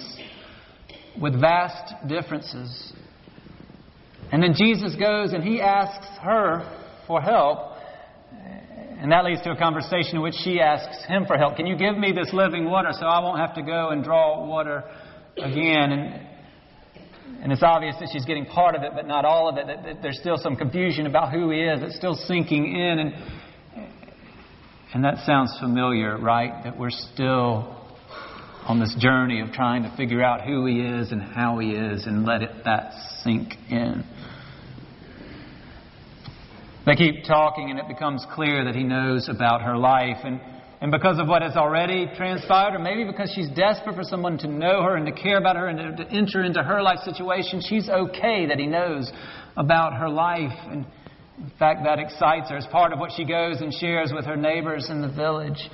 with 1.20 1.40
vast 1.40 1.94
differences. 2.08 2.94
And 4.32 4.42
then 4.42 4.54
Jesus 4.56 4.96
goes 4.96 5.34
and 5.34 5.44
he 5.44 5.60
asks 5.60 6.08
her 6.22 6.62
for 7.08 7.22
help. 7.22 7.71
And 9.02 9.12
that 9.12 9.26
leads 9.26 9.42
to 9.42 9.52
a 9.52 9.58
conversation 9.58 10.18
in 10.18 10.22
which 10.22 10.36
she 10.36 10.60
asks 10.60 11.04
him 11.06 11.26
for 11.26 11.36
help. 11.36 11.56
Can 11.56 11.66
you 11.66 11.76
give 11.76 11.98
me 11.98 12.12
this 12.12 12.32
living 12.34 12.66
water 12.66 12.90
so 12.92 13.08
I 13.08 13.20
won't 13.20 13.40
have 13.40 13.56
to 13.56 13.64
go 13.64 13.90
and 13.90 14.04
draw 14.04 14.46
water 14.46 14.84
again? 15.38 15.92
And, 15.92 16.28
and 17.42 17.52
it's 17.52 17.64
obvious 17.64 17.96
that 18.00 18.10
she's 18.14 18.26
getting 18.26 18.46
part 18.46 18.76
of 18.76 18.84
it, 18.84 18.92
but 18.94 19.08
not 19.08 19.26
all 19.26 19.50
of 19.50 19.58
it. 19.58 19.66
That, 19.66 19.84
that 19.86 20.02
there's 20.04 20.20
still 20.20 20.38
some 20.38 20.56
confusion 20.56 21.08
about 21.08 21.34
who 21.34 21.50
he 21.50 21.62
is. 21.62 21.82
It's 21.82 21.96
still 21.96 22.14
sinking 22.14 22.76
in. 22.76 23.00
And, 23.00 23.14
and 24.94 25.04
that 25.04 25.26
sounds 25.26 25.58
familiar, 25.60 26.20
right? 26.20 26.64
That 26.64 26.78
we're 26.78 26.92
still 26.92 27.82
on 28.68 28.80
this 28.80 28.96
journey 29.00 29.42
of 29.42 29.52
trying 29.52 29.82
to 29.84 29.98
figure 29.98 30.22
out 30.22 30.42
who 30.42 30.66
He 30.68 30.80
is 30.82 31.12
and 31.12 31.22
how 31.22 31.58
He 31.58 31.72
is 31.72 32.06
and 32.06 32.26
let 32.26 32.44
it, 32.44 32.52
that 32.66 32.94
sink 33.24 33.54
in. 33.70 34.06
They 36.86 36.96
keep 36.96 37.26
talking, 37.26 37.70
and 37.70 37.80
it 37.80 37.88
becomes 37.88 38.26
clear 38.34 38.66
that 38.66 38.74
He 38.74 38.84
knows 38.84 39.30
about 39.30 39.62
her 39.62 39.78
life. 39.78 40.18
And, 40.24 40.42
and 40.82 40.92
because 40.92 41.20
of 41.20 41.28
what 41.28 41.44
has 41.44 41.56
already 41.56 42.08
transpired, 42.16 42.74
or 42.74 42.80
maybe 42.80 43.04
because 43.04 43.32
she's 43.36 43.50
desperate 43.50 43.96
for 43.96 44.04
someone 44.04 44.40
to 44.40 44.48
know 44.48 44.82
her 44.82 44.96
and 44.96 45.06
to 45.06 45.12
care 45.12 45.38
about 45.38 45.58
her 45.58 45.68
and 45.68 45.98
to, 45.98 46.04
to 46.04 46.12
enter 46.12 46.44
into 46.44 46.64
her 46.64 46.82
life 46.82 47.00
situation, 47.06 47.62
she's 47.62 47.88
okay 47.88 48.48
that 48.48 48.58
He 48.58 48.66
knows 48.66 49.12
about 49.56 49.94
her 49.94 50.10
life. 50.10 50.58
And 50.70 50.86
in 51.38 51.52
fact, 51.60 51.82
that 51.84 52.00
excites 52.00 52.50
her 52.50 52.58
as 52.58 52.66
part 52.68 52.94
of 52.94 53.00
what 53.00 53.12
she 53.16 53.26
goes 53.26 53.62
and 53.62 53.72
shares 53.72 54.12
with 54.14 54.26
her 54.26 54.36
neighbors 54.36 54.90
in 54.90 55.02
the 55.02 55.10
village. 55.10 55.70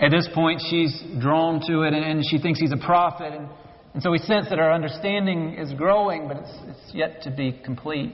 At 0.00 0.10
this 0.10 0.28
point, 0.34 0.60
she's 0.68 1.00
drawn 1.20 1.60
to 1.68 1.82
it 1.82 1.94
and 1.94 2.24
she 2.28 2.38
thinks 2.38 2.58
he's 2.58 2.72
a 2.72 2.84
prophet. 2.84 3.32
And, 3.32 3.48
and 3.94 4.02
so 4.02 4.10
we 4.10 4.18
sense 4.18 4.48
that 4.50 4.58
her 4.58 4.72
understanding 4.72 5.54
is 5.54 5.72
growing, 5.72 6.26
but 6.26 6.38
it's, 6.38 6.52
it's 6.66 6.94
yet 6.94 7.22
to 7.22 7.30
be 7.30 7.52
complete. 7.64 8.12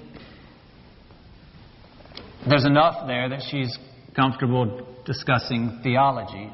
There's 2.49 2.64
enough 2.64 3.06
there 3.06 3.28
that 3.28 3.42
she's 3.50 3.76
comfortable 4.16 4.87
discussing 5.04 5.80
theology. 5.82 6.50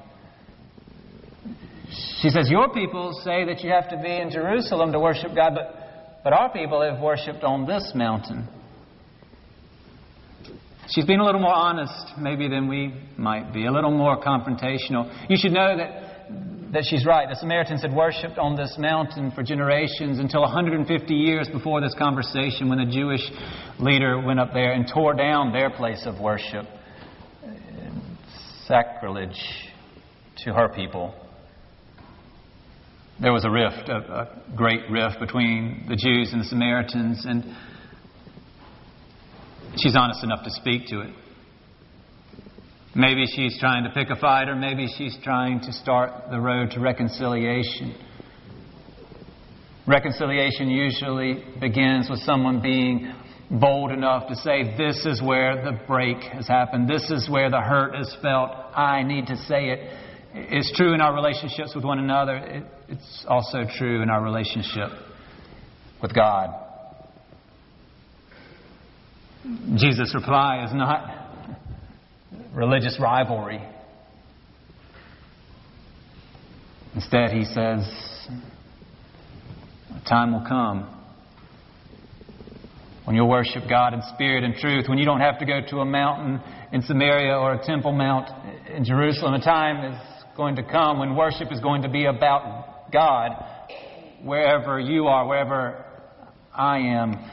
She 2.20 2.28
says, 2.30 2.50
Your 2.50 2.72
people 2.72 3.12
say 3.24 3.44
that 3.44 3.60
you 3.62 3.70
have 3.70 3.88
to 3.90 3.96
be 4.02 4.16
in 4.16 4.30
Jerusalem 4.30 4.92
to 4.92 4.98
worship 4.98 5.34
God, 5.34 5.54
but, 5.54 6.20
but 6.24 6.32
our 6.32 6.52
people 6.52 6.82
have 6.82 7.00
worshiped 7.00 7.44
on 7.44 7.66
this 7.66 7.92
mountain. 7.94 8.48
She's 10.88 11.04
been 11.04 11.20
a 11.20 11.24
little 11.24 11.40
more 11.40 11.54
honest, 11.54 12.18
maybe, 12.18 12.48
than 12.48 12.68
we 12.68 12.94
might 13.16 13.52
be, 13.52 13.66
a 13.66 13.72
little 13.72 13.90
more 13.90 14.20
confrontational. 14.22 15.28
You 15.28 15.36
should 15.36 15.52
know 15.52 15.76
that, 15.76 16.15
that 16.72 16.84
she's 16.88 17.04
right. 17.04 17.28
The 17.28 17.36
Samaritans 17.36 17.82
had 17.82 17.92
worshipped 17.92 18.38
on 18.38 18.56
this 18.56 18.76
mountain 18.78 19.30
for 19.30 19.42
generations 19.42 20.18
until 20.18 20.42
150 20.42 21.14
years 21.14 21.48
before 21.48 21.80
this 21.80 21.94
conversation 21.94 22.68
when 22.68 22.78
the 22.78 22.92
Jewish 22.92 23.22
leader 23.78 24.20
went 24.20 24.40
up 24.40 24.52
there 24.52 24.72
and 24.72 24.86
tore 24.92 25.14
down 25.14 25.52
their 25.52 25.70
place 25.70 26.02
of 26.06 26.20
worship. 26.20 26.66
Sacrilege 28.66 29.40
to 30.38 30.52
her 30.52 30.68
people. 30.68 31.14
There 33.20 33.32
was 33.32 33.44
a 33.44 33.50
rift, 33.50 33.88
a, 33.88 33.96
a 33.96 34.56
great 34.56 34.90
rift 34.90 35.20
between 35.20 35.86
the 35.88 35.96
Jews 35.96 36.32
and 36.32 36.40
the 36.40 36.44
Samaritans, 36.44 37.24
and 37.24 37.44
she's 39.76 39.96
honest 39.96 40.22
enough 40.22 40.44
to 40.44 40.50
speak 40.50 40.88
to 40.88 41.00
it. 41.00 41.14
Maybe 42.96 43.26
she's 43.26 43.58
trying 43.60 43.84
to 43.84 43.90
pick 43.90 44.08
a 44.08 44.16
fight, 44.16 44.48
or 44.48 44.56
maybe 44.56 44.88
she's 44.96 45.14
trying 45.22 45.60
to 45.60 45.72
start 45.72 46.30
the 46.30 46.40
road 46.40 46.70
to 46.70 46.80
reconciliation. 46.80 47.94
Reconciliation 49.86 50.70
usually 50.70 51.44
begins 51.60 52.08
with 52.08 52.20
someone 52.20 52.62
being 52.62 53.12
bold 53.50 53.92
enough 53.92 54.28
to 54.28 54.34
say, 54.36 54.74
This 54.78 55.04
is 55.04 55.20
where 55.20 55.62
the 55.62 55.78
break 55.86 56.16
has 56.32 56.48
happened. 56.48 56.88
This 56.88 57.10
is 57.10 57.28
where 57.28 57.50
the 57.50 57.60
hurt 57.60 58.00
is 58.00 58.16
felt. 58.22 58.50
I 58.74 59.02
need 59.02 59.26
to 59.26 59.36
say 59.36 59.68
it. 59.68 59.94
It's 60.32 60.72
true 60.74 60.94
in 60.94 61.02
our 61.02 61.14
relationships 61.14 61.74
with 61.74 61.84
one 61.84 61.98
another. 61.98 62.36
It, 62.36 62.64
it's 62.88 63.26
also 63.28 63.64
true 63.76 64.00
in 64.00 64.08
our 64.08 64.22
relationship 64.24 64.88
with 66.00 66.14
God. 66.14 66.48
Jesus' 69.76 70.14
reply 70.14 70.64
is 70.64 70.72
not 70.72 71.25
religious 72.56 72.98
rivalry. 72.98 73.62
Instead, 76.94 77.30
he 77.30 77.44
says, 77.44 77.86
A 79.94 80.08
time 80.08 80.32
will 80.32 80.46
come 80.48 80.90
when 83.04 83.14
you'll 83.14 83.28
worship 83.28 83.64
God 83.68 83.92
in 83.92 84.00
spirit 84.14 84.42
and 84.42 84.54
truth, 84.54 84.86
when 84.88 84.96
you 84.96 85.04
don't 85.04 85.20
have 85.20 85.38
to 85.38 85.44
go 85.44 85.60
to 85.68 85.76
a 85.80 85.84
mountain 85.84 86.40
in 86.72 86.82
Samaria 86.82 87.36
or 87.36 87.52
a 87.52 87.64
temple 87.64 87.92
mount 87.92 88.30
in 88.74 88.84
Jerusalem. 88.84 89.34
A 89.34 89.44
time 89.44 89.92
is 89.92 90.00
going 90.34 90.56
to 90.56 90.62
come 90.62 90.98
when 90.98 91.14
worship 91.14 91.52
is 91.52 91.60
going 91.60 91.82
to 91.82 91.90
be 91.90 92.06
about 92.06 92.90
God 92.90 93.32
wherever 94.24 94.80
you 94.80 95.06
are, 95.06 95.26
wherever 95.28 95.84
I 96.54 96.78
am. 96.78 97.30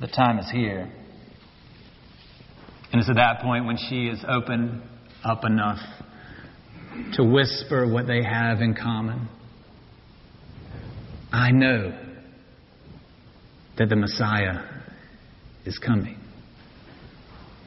The 0.00 0.06
time 0.06 0.38
is 0.38 0.48
here. 0.50 0.90
And 2.92 3.00
it's 3.00 3.08
at 3.08 3.16
that 3.16 3.40
point 3.40 3.64
when 3.64 3.78
she 3.78 4.06
is 4.06 4.22
open 4.28 4.82
up 5.24 5.44
enough 5.44 5.78
to 7.14 7.24
whisper 7.24 7.90
what 7.90 8.06
they 8.06 8.22
have 8.22 8.60
in 8.60 8.74
common. 8.74 9.28
I 11.32 11.50
know 11.52 11.98
that 13.78 13.88
the 13.88 13.96
Messiah 13.96 14.60
is 15.64 15.78
coming. 15.78 16.18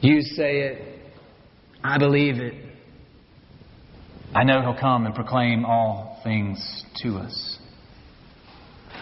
You 0.00 0.22
say 0.22 0.60
it, 0.60 1.00
I 1.82 1.98
believe 1.98 2.36
it. 2.36 2.54
I 4.32 4.44
know 4.44 4.60
He'll 4.60 4.78
come 4.78 5.06
and 5.06 5.14
proclaim 5.14 5.64
all 5.64 6.20
things 6.22 6.84
to 7.02 7.16
us. 7.16 7.58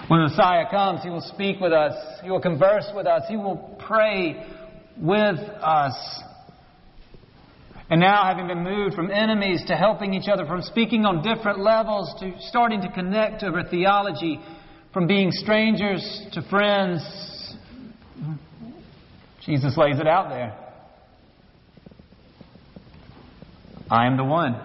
When 0.09 0.23
the 0.23 0.29
Messiah 0.29 0.71
comes, 0.71 1.03
He 1.03 1.11
will 1.11 1.21
speak 1.21 1.61
with 1.61 1.73
us, 1.73 1.93
He 2.23 2.31
will 2.31 2.41
converse 2.41 2.91
with 2.95 3.07
us, 3.07 3.25
He 3.29 3.37
will 3.37 3.79
pray 3.87 4.43
with 4.99 5.39
us. 5.39 6.23
And 7.91 8.01
now, 8.01 8.25
having 8.25 8.49
been 8.49 8.65
moved 8.65 8.95
from 8.95 9.11
enemies 9.11 9.63
to 9.67 9.77
helping 9.77 10.15
each 10.15 10.29
other, 10.29 10.47
from 10.47 10.63
speaking 10.63 11.05
on 11.05 11.23
different 11.23 11.61
levels 11.61 12.15
to 12.21 12.33
starting 12.41 12.81
to 12.81 12.91
connect 12.91 13.43
over 13.43 13.63
theology, 13.63 14.41
from 14.93 15.07
being 15.07 15.31
strangers 15.31 16.23
to 16.33 16.43
friends, 16.49 17.03
Jesus 19.45 19.77
lays 19.77 19.99
it 19.99 20.07
out 20.07 20.31
there. 20.31 20.59
I 23.91 24.07
am 24.07 24.17
the 24.17 24.25
one. 24.25 24.59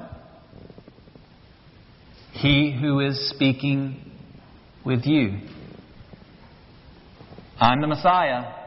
He 2.32 2.72
who 2.80 3.02
is 3.02 3.30
speaking 3.30 4.00
with 4.86 5.06
you. 5.06 5.40
I'm 7.60 7.82
the 7.82 7.88
Messiah. 7.88 8.59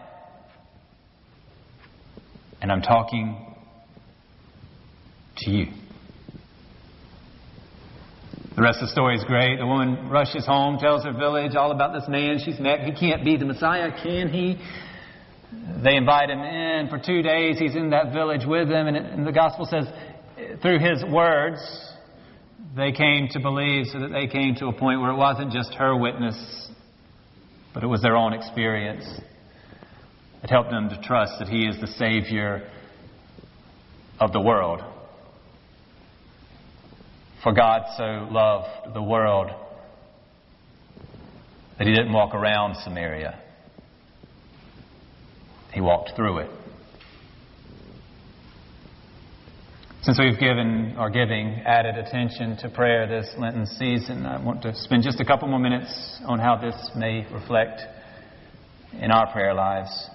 And 2.62 2.70
I'm 2.70 2.80
talking 2.80 3.36
to 5.38 5.50
you. 5.50 5.66
The 8.54 8.62
rest 8.62 8.78
of 8.80 8.86
the 8.86 8.92
story 8.92 9.16
is 9.16 9.24
great. 9.24 9.58
The 9.58 9.66
woman 9.66 10.08
rushes 10.08 10.46
home, 10.46 10.78
tells 10.78 11.02
her 11.02 11.12
village 11.12 11.56
all 11.56 11.72
about 11.72 11.92
this 11.92 12.08
man 12.08 12.38
she's 12.38 12.60
met. 12.60 12.80
He 12.80 12.92
can't 12.92 13.24
be 13.24 13.36
the 13.36 13.46
Messiah, 13.46 13.90
can 14.02 14.28
he? 14.28 14.62
They 15.82 15.96
invite 15.96 16.30
him 16.30 16.38
in 16.38 16.88
for 16.88 16.98
two 16.98 17.22
days. 17.22 17.58
He's 17.58 17.74
in 17.74 17.90
that 17.90 18.12
village 18.12 18.42
with 18.46 18.68
them. 18.68 18.86
And, 18.86 18.96
and 18.96 19.26
the 19.26 19.32
gospel 19.32 19.66
says, 19.66 19.86
through 20.62 20.78
his 20.78 21.02
words, 21.04 21.58
they 22.76 22.92
came 22.92 23.26
to 23.32 23.40
believe 23.40 23.86
so 23.86 23.98
that 23.98 24.12
they 24.12 24.28
came 24.28 24.54
to 24.56 24.66
a 24.66 24.72
point 24.72 25.00
where 25.00 25.10
it 25.10 25.16
wasn't 25.16 25.50
just 25.50 25.74
her 25.74 25.96
witness, 25.96 26.70
but 27.74 27.82
it 27.82 27.88
was 27.88 28.02
their 28.02 28.16
own 28.16 28.32
experience. 28.32 29.04
It 30.42 30.50
helped 30.50 30.70
them 30.70 30.88
to 30.88 31.00
trust 31.00 31.34
that 31.38 31.48
he 31.48 31.66
is 31.66 31.80
the 31.80 31.86
Savior 31.86 32.68
of 34.18 34.32
the 34.32 34.40
world. 34.40 34.80
For 37.42 37.52
God 37.52 37.82
so 37.96 38.28
loved 38.30 38.94
the 38.94 39.02
world 39.02 39.50
that 41.78 41.86
he 41.86 41.94
didn't 41.94 42.12
walk 42.12 42.34
around 42.34 42.76
Samaria. 42.84 43.38
He 45.72 45.80
walked 45.80 46.10
through 46.14 46.38
it. 46.38 46.50
Since 50.02 50.18
we've 50.18 50.38
given 50.38 50.96
or 50.98 51.10
giving 51.10 51.62
added 51.64 51.96
attention 51.96 52.56
to 52.58 52.68
prayer 52.68 53.06
this 53.06 53.32
Lenten 53.38 53.66
season, 53.66 54.26
I 54.26 54.42
want 54.42 54.62
to 54.62 54.74
spend 54.74 55.04
just 55.04 55.20
a 55.20 55.24
couple 55.24 55.46
more 55.46 55.60
minutes 55.60 56.20
on 56.26 56.40
how 56.40 56.56
this 56.56 56.90
may 56.96 57.24
reflect 57.32 57.80
in 59.00 59.12
our 59.12 59.32
prayer 59.32 59.54
lives. 59.54 60.10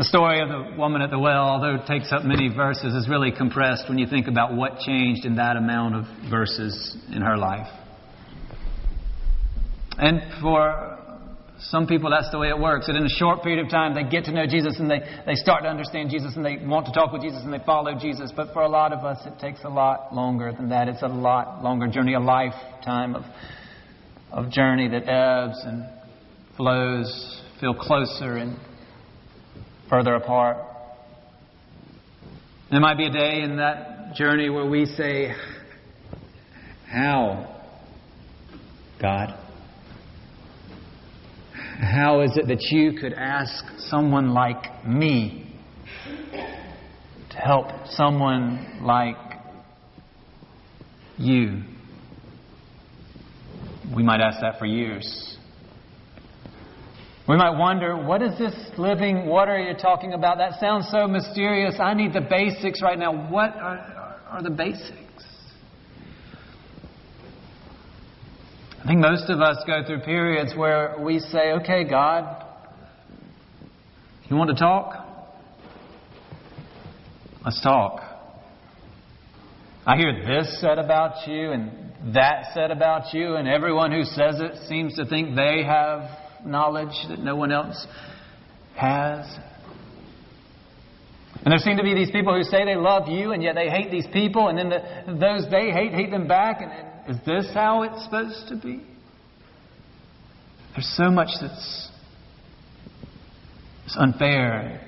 The 0.00 0.04
story 0.04 0.40
of 0.40 0.48
the 0.48 0.78
woman 0.78 1.02
at 1.02 1.10
the 1.10 1.18
well, 1.18 1.42
although 1.42 1.74
it 1.74 1.86
takes 1.86 2.10
up 2.10 2.24
many 2.24 2.48
verses, 2.48 2.94
is 2.94 3.06
really 3.06 3.32
compressed 3.32 3.86
when 3.86 3.98
you 3.98 4.06
think 4.06 4.28
about 4.28 4.54
what 4.54 4.78
changed 4.78 5.26
in 5.26 5.36
that 5.36 5.58
amount 5.58 5.94
of 5.94 6.04
verses 6.30 6.96
in 7.12 7.20
her 7.20 7.36
life. 7.36 7.68
And 9.98 10.22
for 10.40 10.98
some 11.58 11.86
people, 11.86 12.08
that's 12.08 12.30
the 12.30 12.38
way 12.38 12.48
it 12.48 12.58
works. 12.58 12.86
That 12.86 12.96
in 12.96 13.04
a 13.04 13.10
short 13.10 13.42
period 13.42 13.62
of 13.62 13.70
time, 13.70 13.94
they 13.94 14.08
get 14.08 14.24
to 14.24 14.32
know 14.32 14.46
Jesus 14.46 14.80
and 14.80 14.90
they, 14.90 15.00
they 15.26 15.34
start 15.34 15.64
to 15.64 15.68
understand 15.68 16.08
Jesus 16.08 16.34
and 16.34 16.42
they 16.42 16.56
want 16.56 16.86
to 16.86 16.92
talk 16.92 17.12
with 17.12 17.20
Jesus 17.20 17.42
and 17.44 17.52
they 17.52 17.62
follow 17.66 17.92
Jesus. 18.00 18.32
But 18.34 18.54
for 18.54 18.62
a 18.62 18.70
lot 18.70 18.94
of 18.94 19.04
us, 19.04 19.18
it 19.26 19.38
takes 19.38 19.64
a 19.64 19.68
lot 19.68 20.14
longer 20.14 20.50
than 20.50 20.70
that. 20.70 20.88
It's 20.88 21.02
a 21.02 21.08
lot 21.08 21.62
longer 21.62 21.88
journey, 21.88 22.14
a 22.14 22.20
lifetime 22.20 23.16
of, 23.16 23.24
of 24.32 24.50
journey 24.50 24.88
that 24.88 25.06
ebbs 25.06 25.60
and 25.62 25.84
flows, 26.56 27.42
feel 27.60 27.74
closer 27.74 28.38
and 28.38 28.56
further 29.90 30.14
apart. 30.14 30.56
There 32.70 32.80
might 32.80 32.96
be 32.96 33.06
a 33.06 33.10
day 33.10 33.42
in 33.42 33.56
that 33.56 34.14
journey 34.14 34.48
where 34.48 34.64
we 34.64 34.86
say, 34.86 35.34
How, 36.86 37.60
God? 39.02 39.36
How 41.52 42.20
is 42.20 42.36
it 42.36 42.46
that 42.46 42.62
you 42.70 42.92
could 43.00 43.14
ask 43.14 43.64
someone 43.78 44.32
like 44.32 44.86
me 44.86 45.58
to 47.30 47.36
help 47.36 47.66
someone 47.86 48.80
like 48.82 49.16
you? 51.18 51.62
We 53.94 54.04
might 54.04 54.20
ask 54.20 54.40
that 54.40 54.60
for 54.60 54.66
years. 54.66 55.36
We 57.30 57.36
might 57.36 57.56
wonder, 57.56 57.96
what 57.96 58.22
is 58.22 58.36
this 58.38 58.56
living 58.76 59.26
water 59.26 59.56
you're 59.56 59.78
talking 59.78 60.14
about? 60.14 60.38
That 60.38 60.58
sounds 60.58 60.88
so 60.90 61.06
mysterious. 61.06 61.76
I 61.78 61.94
need 61.94 62.12
the 62.12 62.20
basics 62.20 62.82
right 62.82 62.98
now. 62.98 63.30
What 63.30 63.54
are, 63.54 64.18
are 64.28 64.42
the 64.42 64.50
basics? 64.50 65.24
I 68.82 68.86
think 68.88 68.98
most 68.98 69.30
of 69.30 69.40
us 69.40 69.62
go 69.64 69.84
through 69.86 70.00
periods 70.00 70.56
where 70.56 70.96
we 70.98 71.20
say, 71.20 71.52
okay, 71.60 71.84
God, 71.84 72.44
you 74.28 74.34
want 74.34 74.50
to 74.50 74.56
talk? 74.56 75.06
Let's 77.44 77.62
talk. 77.62 78.00
I 79.86 79.96
hear 79.96 80.12
this 80.26 80.60
said 80.60 80.80
about 80.80 81.28
you 81.28 81.52
and 81.52 81.92
that 82.12 82.46
said 82.54 82.72
about 82.72 83.14
you, 83.14 83.36
and 83.36 83.46
everyone 83.46 83.92
who 83.92 84.02
says 84.02 84.40
it 84.40 84.66
seems 84.66 84.96
to 84.96 85.04
think 85.04 85.36
they 85.36 85.62
have 85.64 86.10
knowledge 86.46 86.94
that 87.08 87.18
no 87.18 87.36
one 87.36 87.52
else 87.52 87.86
has. 88.76 89.26
And 91.42 91.52
there 91.52 91.58
seem 91.58 91.76
to 91.76 91.82
be 91.82 91.94
these 91.94 92.10
people 92.10 92.36
who 92.36 92.42
say 92.42 92.64
they 92.64 92.76
love 92.76 93.08
you, 93.08 93.32
and 93.32 93.42
yet 93.42 93.54
they 93.54 93.68
hate 93.68 93.90
these 93.90 94.06
people, 94.12 94.48
and 94.48 94.58
then 94.58 94.68
the, 94.68 95.16
those 95.18 95.50
they 95.50 95.70
hate 95.70 95.92
hate 95.92 96.10
them 96.10 96.28
back. 96.28 96.60
And, 96.60 97.16
is 97.16 97.16
this 97.24 97.50
how 97.54 97.82
it's 97.82 98.04
supposed 98.04 98.48
to 98.48 98.56
be? 98.56 98.82
There's 100.74 100.94
so 100.96 101.10
much 101.10 101.28
that's, 101.40 101.88
that's 103.82 103.96
unfair 103.98 104.86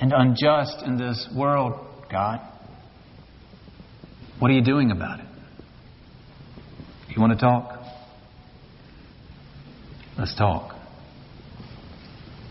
and 0.00 0.12
unjust 0.16 0.82
in 0.84 0.98
this 0.98 1.28
world, 1.36 1.74
God. 2.10 2.40
What 4.38 4.50
are 4.50 4.54
you 4.54 4.64
doing 4.64 4.90
about 4.90 5.20
it? 5.20 5.26
You 7.08 7.20
want 7.20 7.32
to 7.32 7.38
talk? 7.38 7.75
Let's 10.18 10.34
talk. 10.34 10.74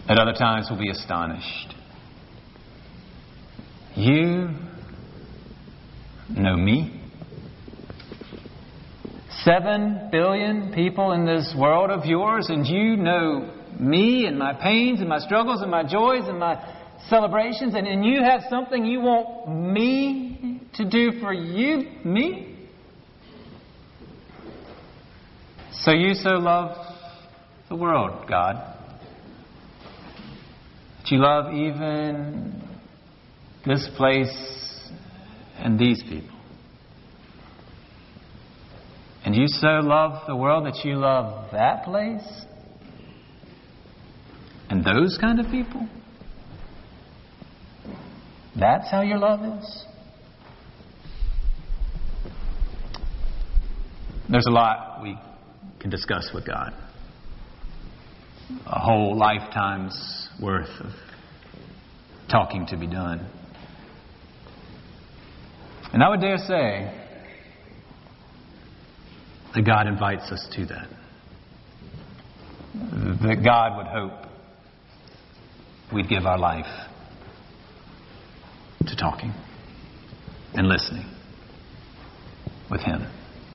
At 0.08 0.20
other 0.20 0.34
times, 0.34 0.68
we'll 0.70 0.80
be 0.80 0.92
astonished. 0.92 1.74
You 3.96 4.50
know 6.30 6.56
me. 6.56 7.02
Seven 9.44 10.10
billion 10.12 10.74
people 10.74 11.12
in 11.14 11.26
this 11.26 11.56
world 11.58 11.90
of 11.90 12.06
yours, 12.06 12.50
and 12.50 12.68
you 12.68 12.98
know 12.98 13.52
me 13.80 14.28
and 14.28 14.38
my 14.38 14.54
pains 14.54 15.00
and 15.00 15.10
my 15.10 15.20
struggles 15.20 15.62
and 15.62 15.72
my 15.72 15.84
joys 15.84 16.28
and 16.28 16.38
my 16.38 16.64
celebrations, 17.10 17.74
and, 17.74 17.88
and 17.88 18.06
you 18.06 18.22
have 18.22 18.42
something 18.48 18.86
you 18.86 19.02
want 19.02 19.50
me 19.50 20.62
to 20.76 20.88
do 20.88 21.20
for 21.20 21.34
you, 21.34 21.90
me? 22.04 22.68
So 25.72 25.92
you 25.92 26.14
so 26.14 26.32
love 26.32 26.85
the 27.70 27.76
world, 27.76 28.28
God, 28.30 28.56
that 30.98 31.12
you 31.12 31.18
love 31.18 31.54
even 31.54 32.62
this 33.66 33.90
place 33.98 34.90
and 35.58 35.80
these 35.80 36.04
people. 36.04 36.38
And 39.26 39.36
you 39.36 39.48
so 39.48 39.80
love 39.82 40.28
the 40.28 40.36
world 40.36 40.68
that 40.68 40.86
you 40.86 40.98
love 40.98 41.52
that 41.52 41.84
place 41.84 42.46
and 44.70 44.86
those 44.86 45.18
kind 45.20 45.40
of 45.40 45.48
people? 45.48 45.88
That's 48.58 48.90
how 48.92 49.02
your 49.02 49.18
love 49.18 49.60
is? 49.60 49.86
There's 54.30 54.46
a 54.48 54.52
lot 54.52 55.02
we 55.02 55.18
can 55.80 55.90
discuss 55.90 56.30
with 56.34 56.46
God. 56.46 56.74
A 58.68 58.80
whole 58.80 59.18
lifetime's 59.18 60.30
worth 60.40 60.70
of 60.80 60.92
talking 62.30 62.68
to 62.68 62.78
be 62.78 62.88
done. 62.88 63.26
And 65.94 66.04
I 66.04 66.10
would 66.10 66.22
dare 66.22 66.38
say 66.38 66.94
that 69.56 69.62
God 69.66 69.88
invites 69.88 70.32
us 70.32 70.48
to 70.56 70.66
that. 70.68 70.88
That 73.22 73.42
God 73.44 73.78
would 73.78 73.88
hope 73.88 74.30
we'd 75.94 76.10
give 76.10 76.26
our 76.26 76.38
life 76.38 76.66
to 78.88 78.96
talking 78.96 79.34
and 80.54 80.68
listening 80.68 81.06
with 82.70 82.82
Him. 82.82 83.08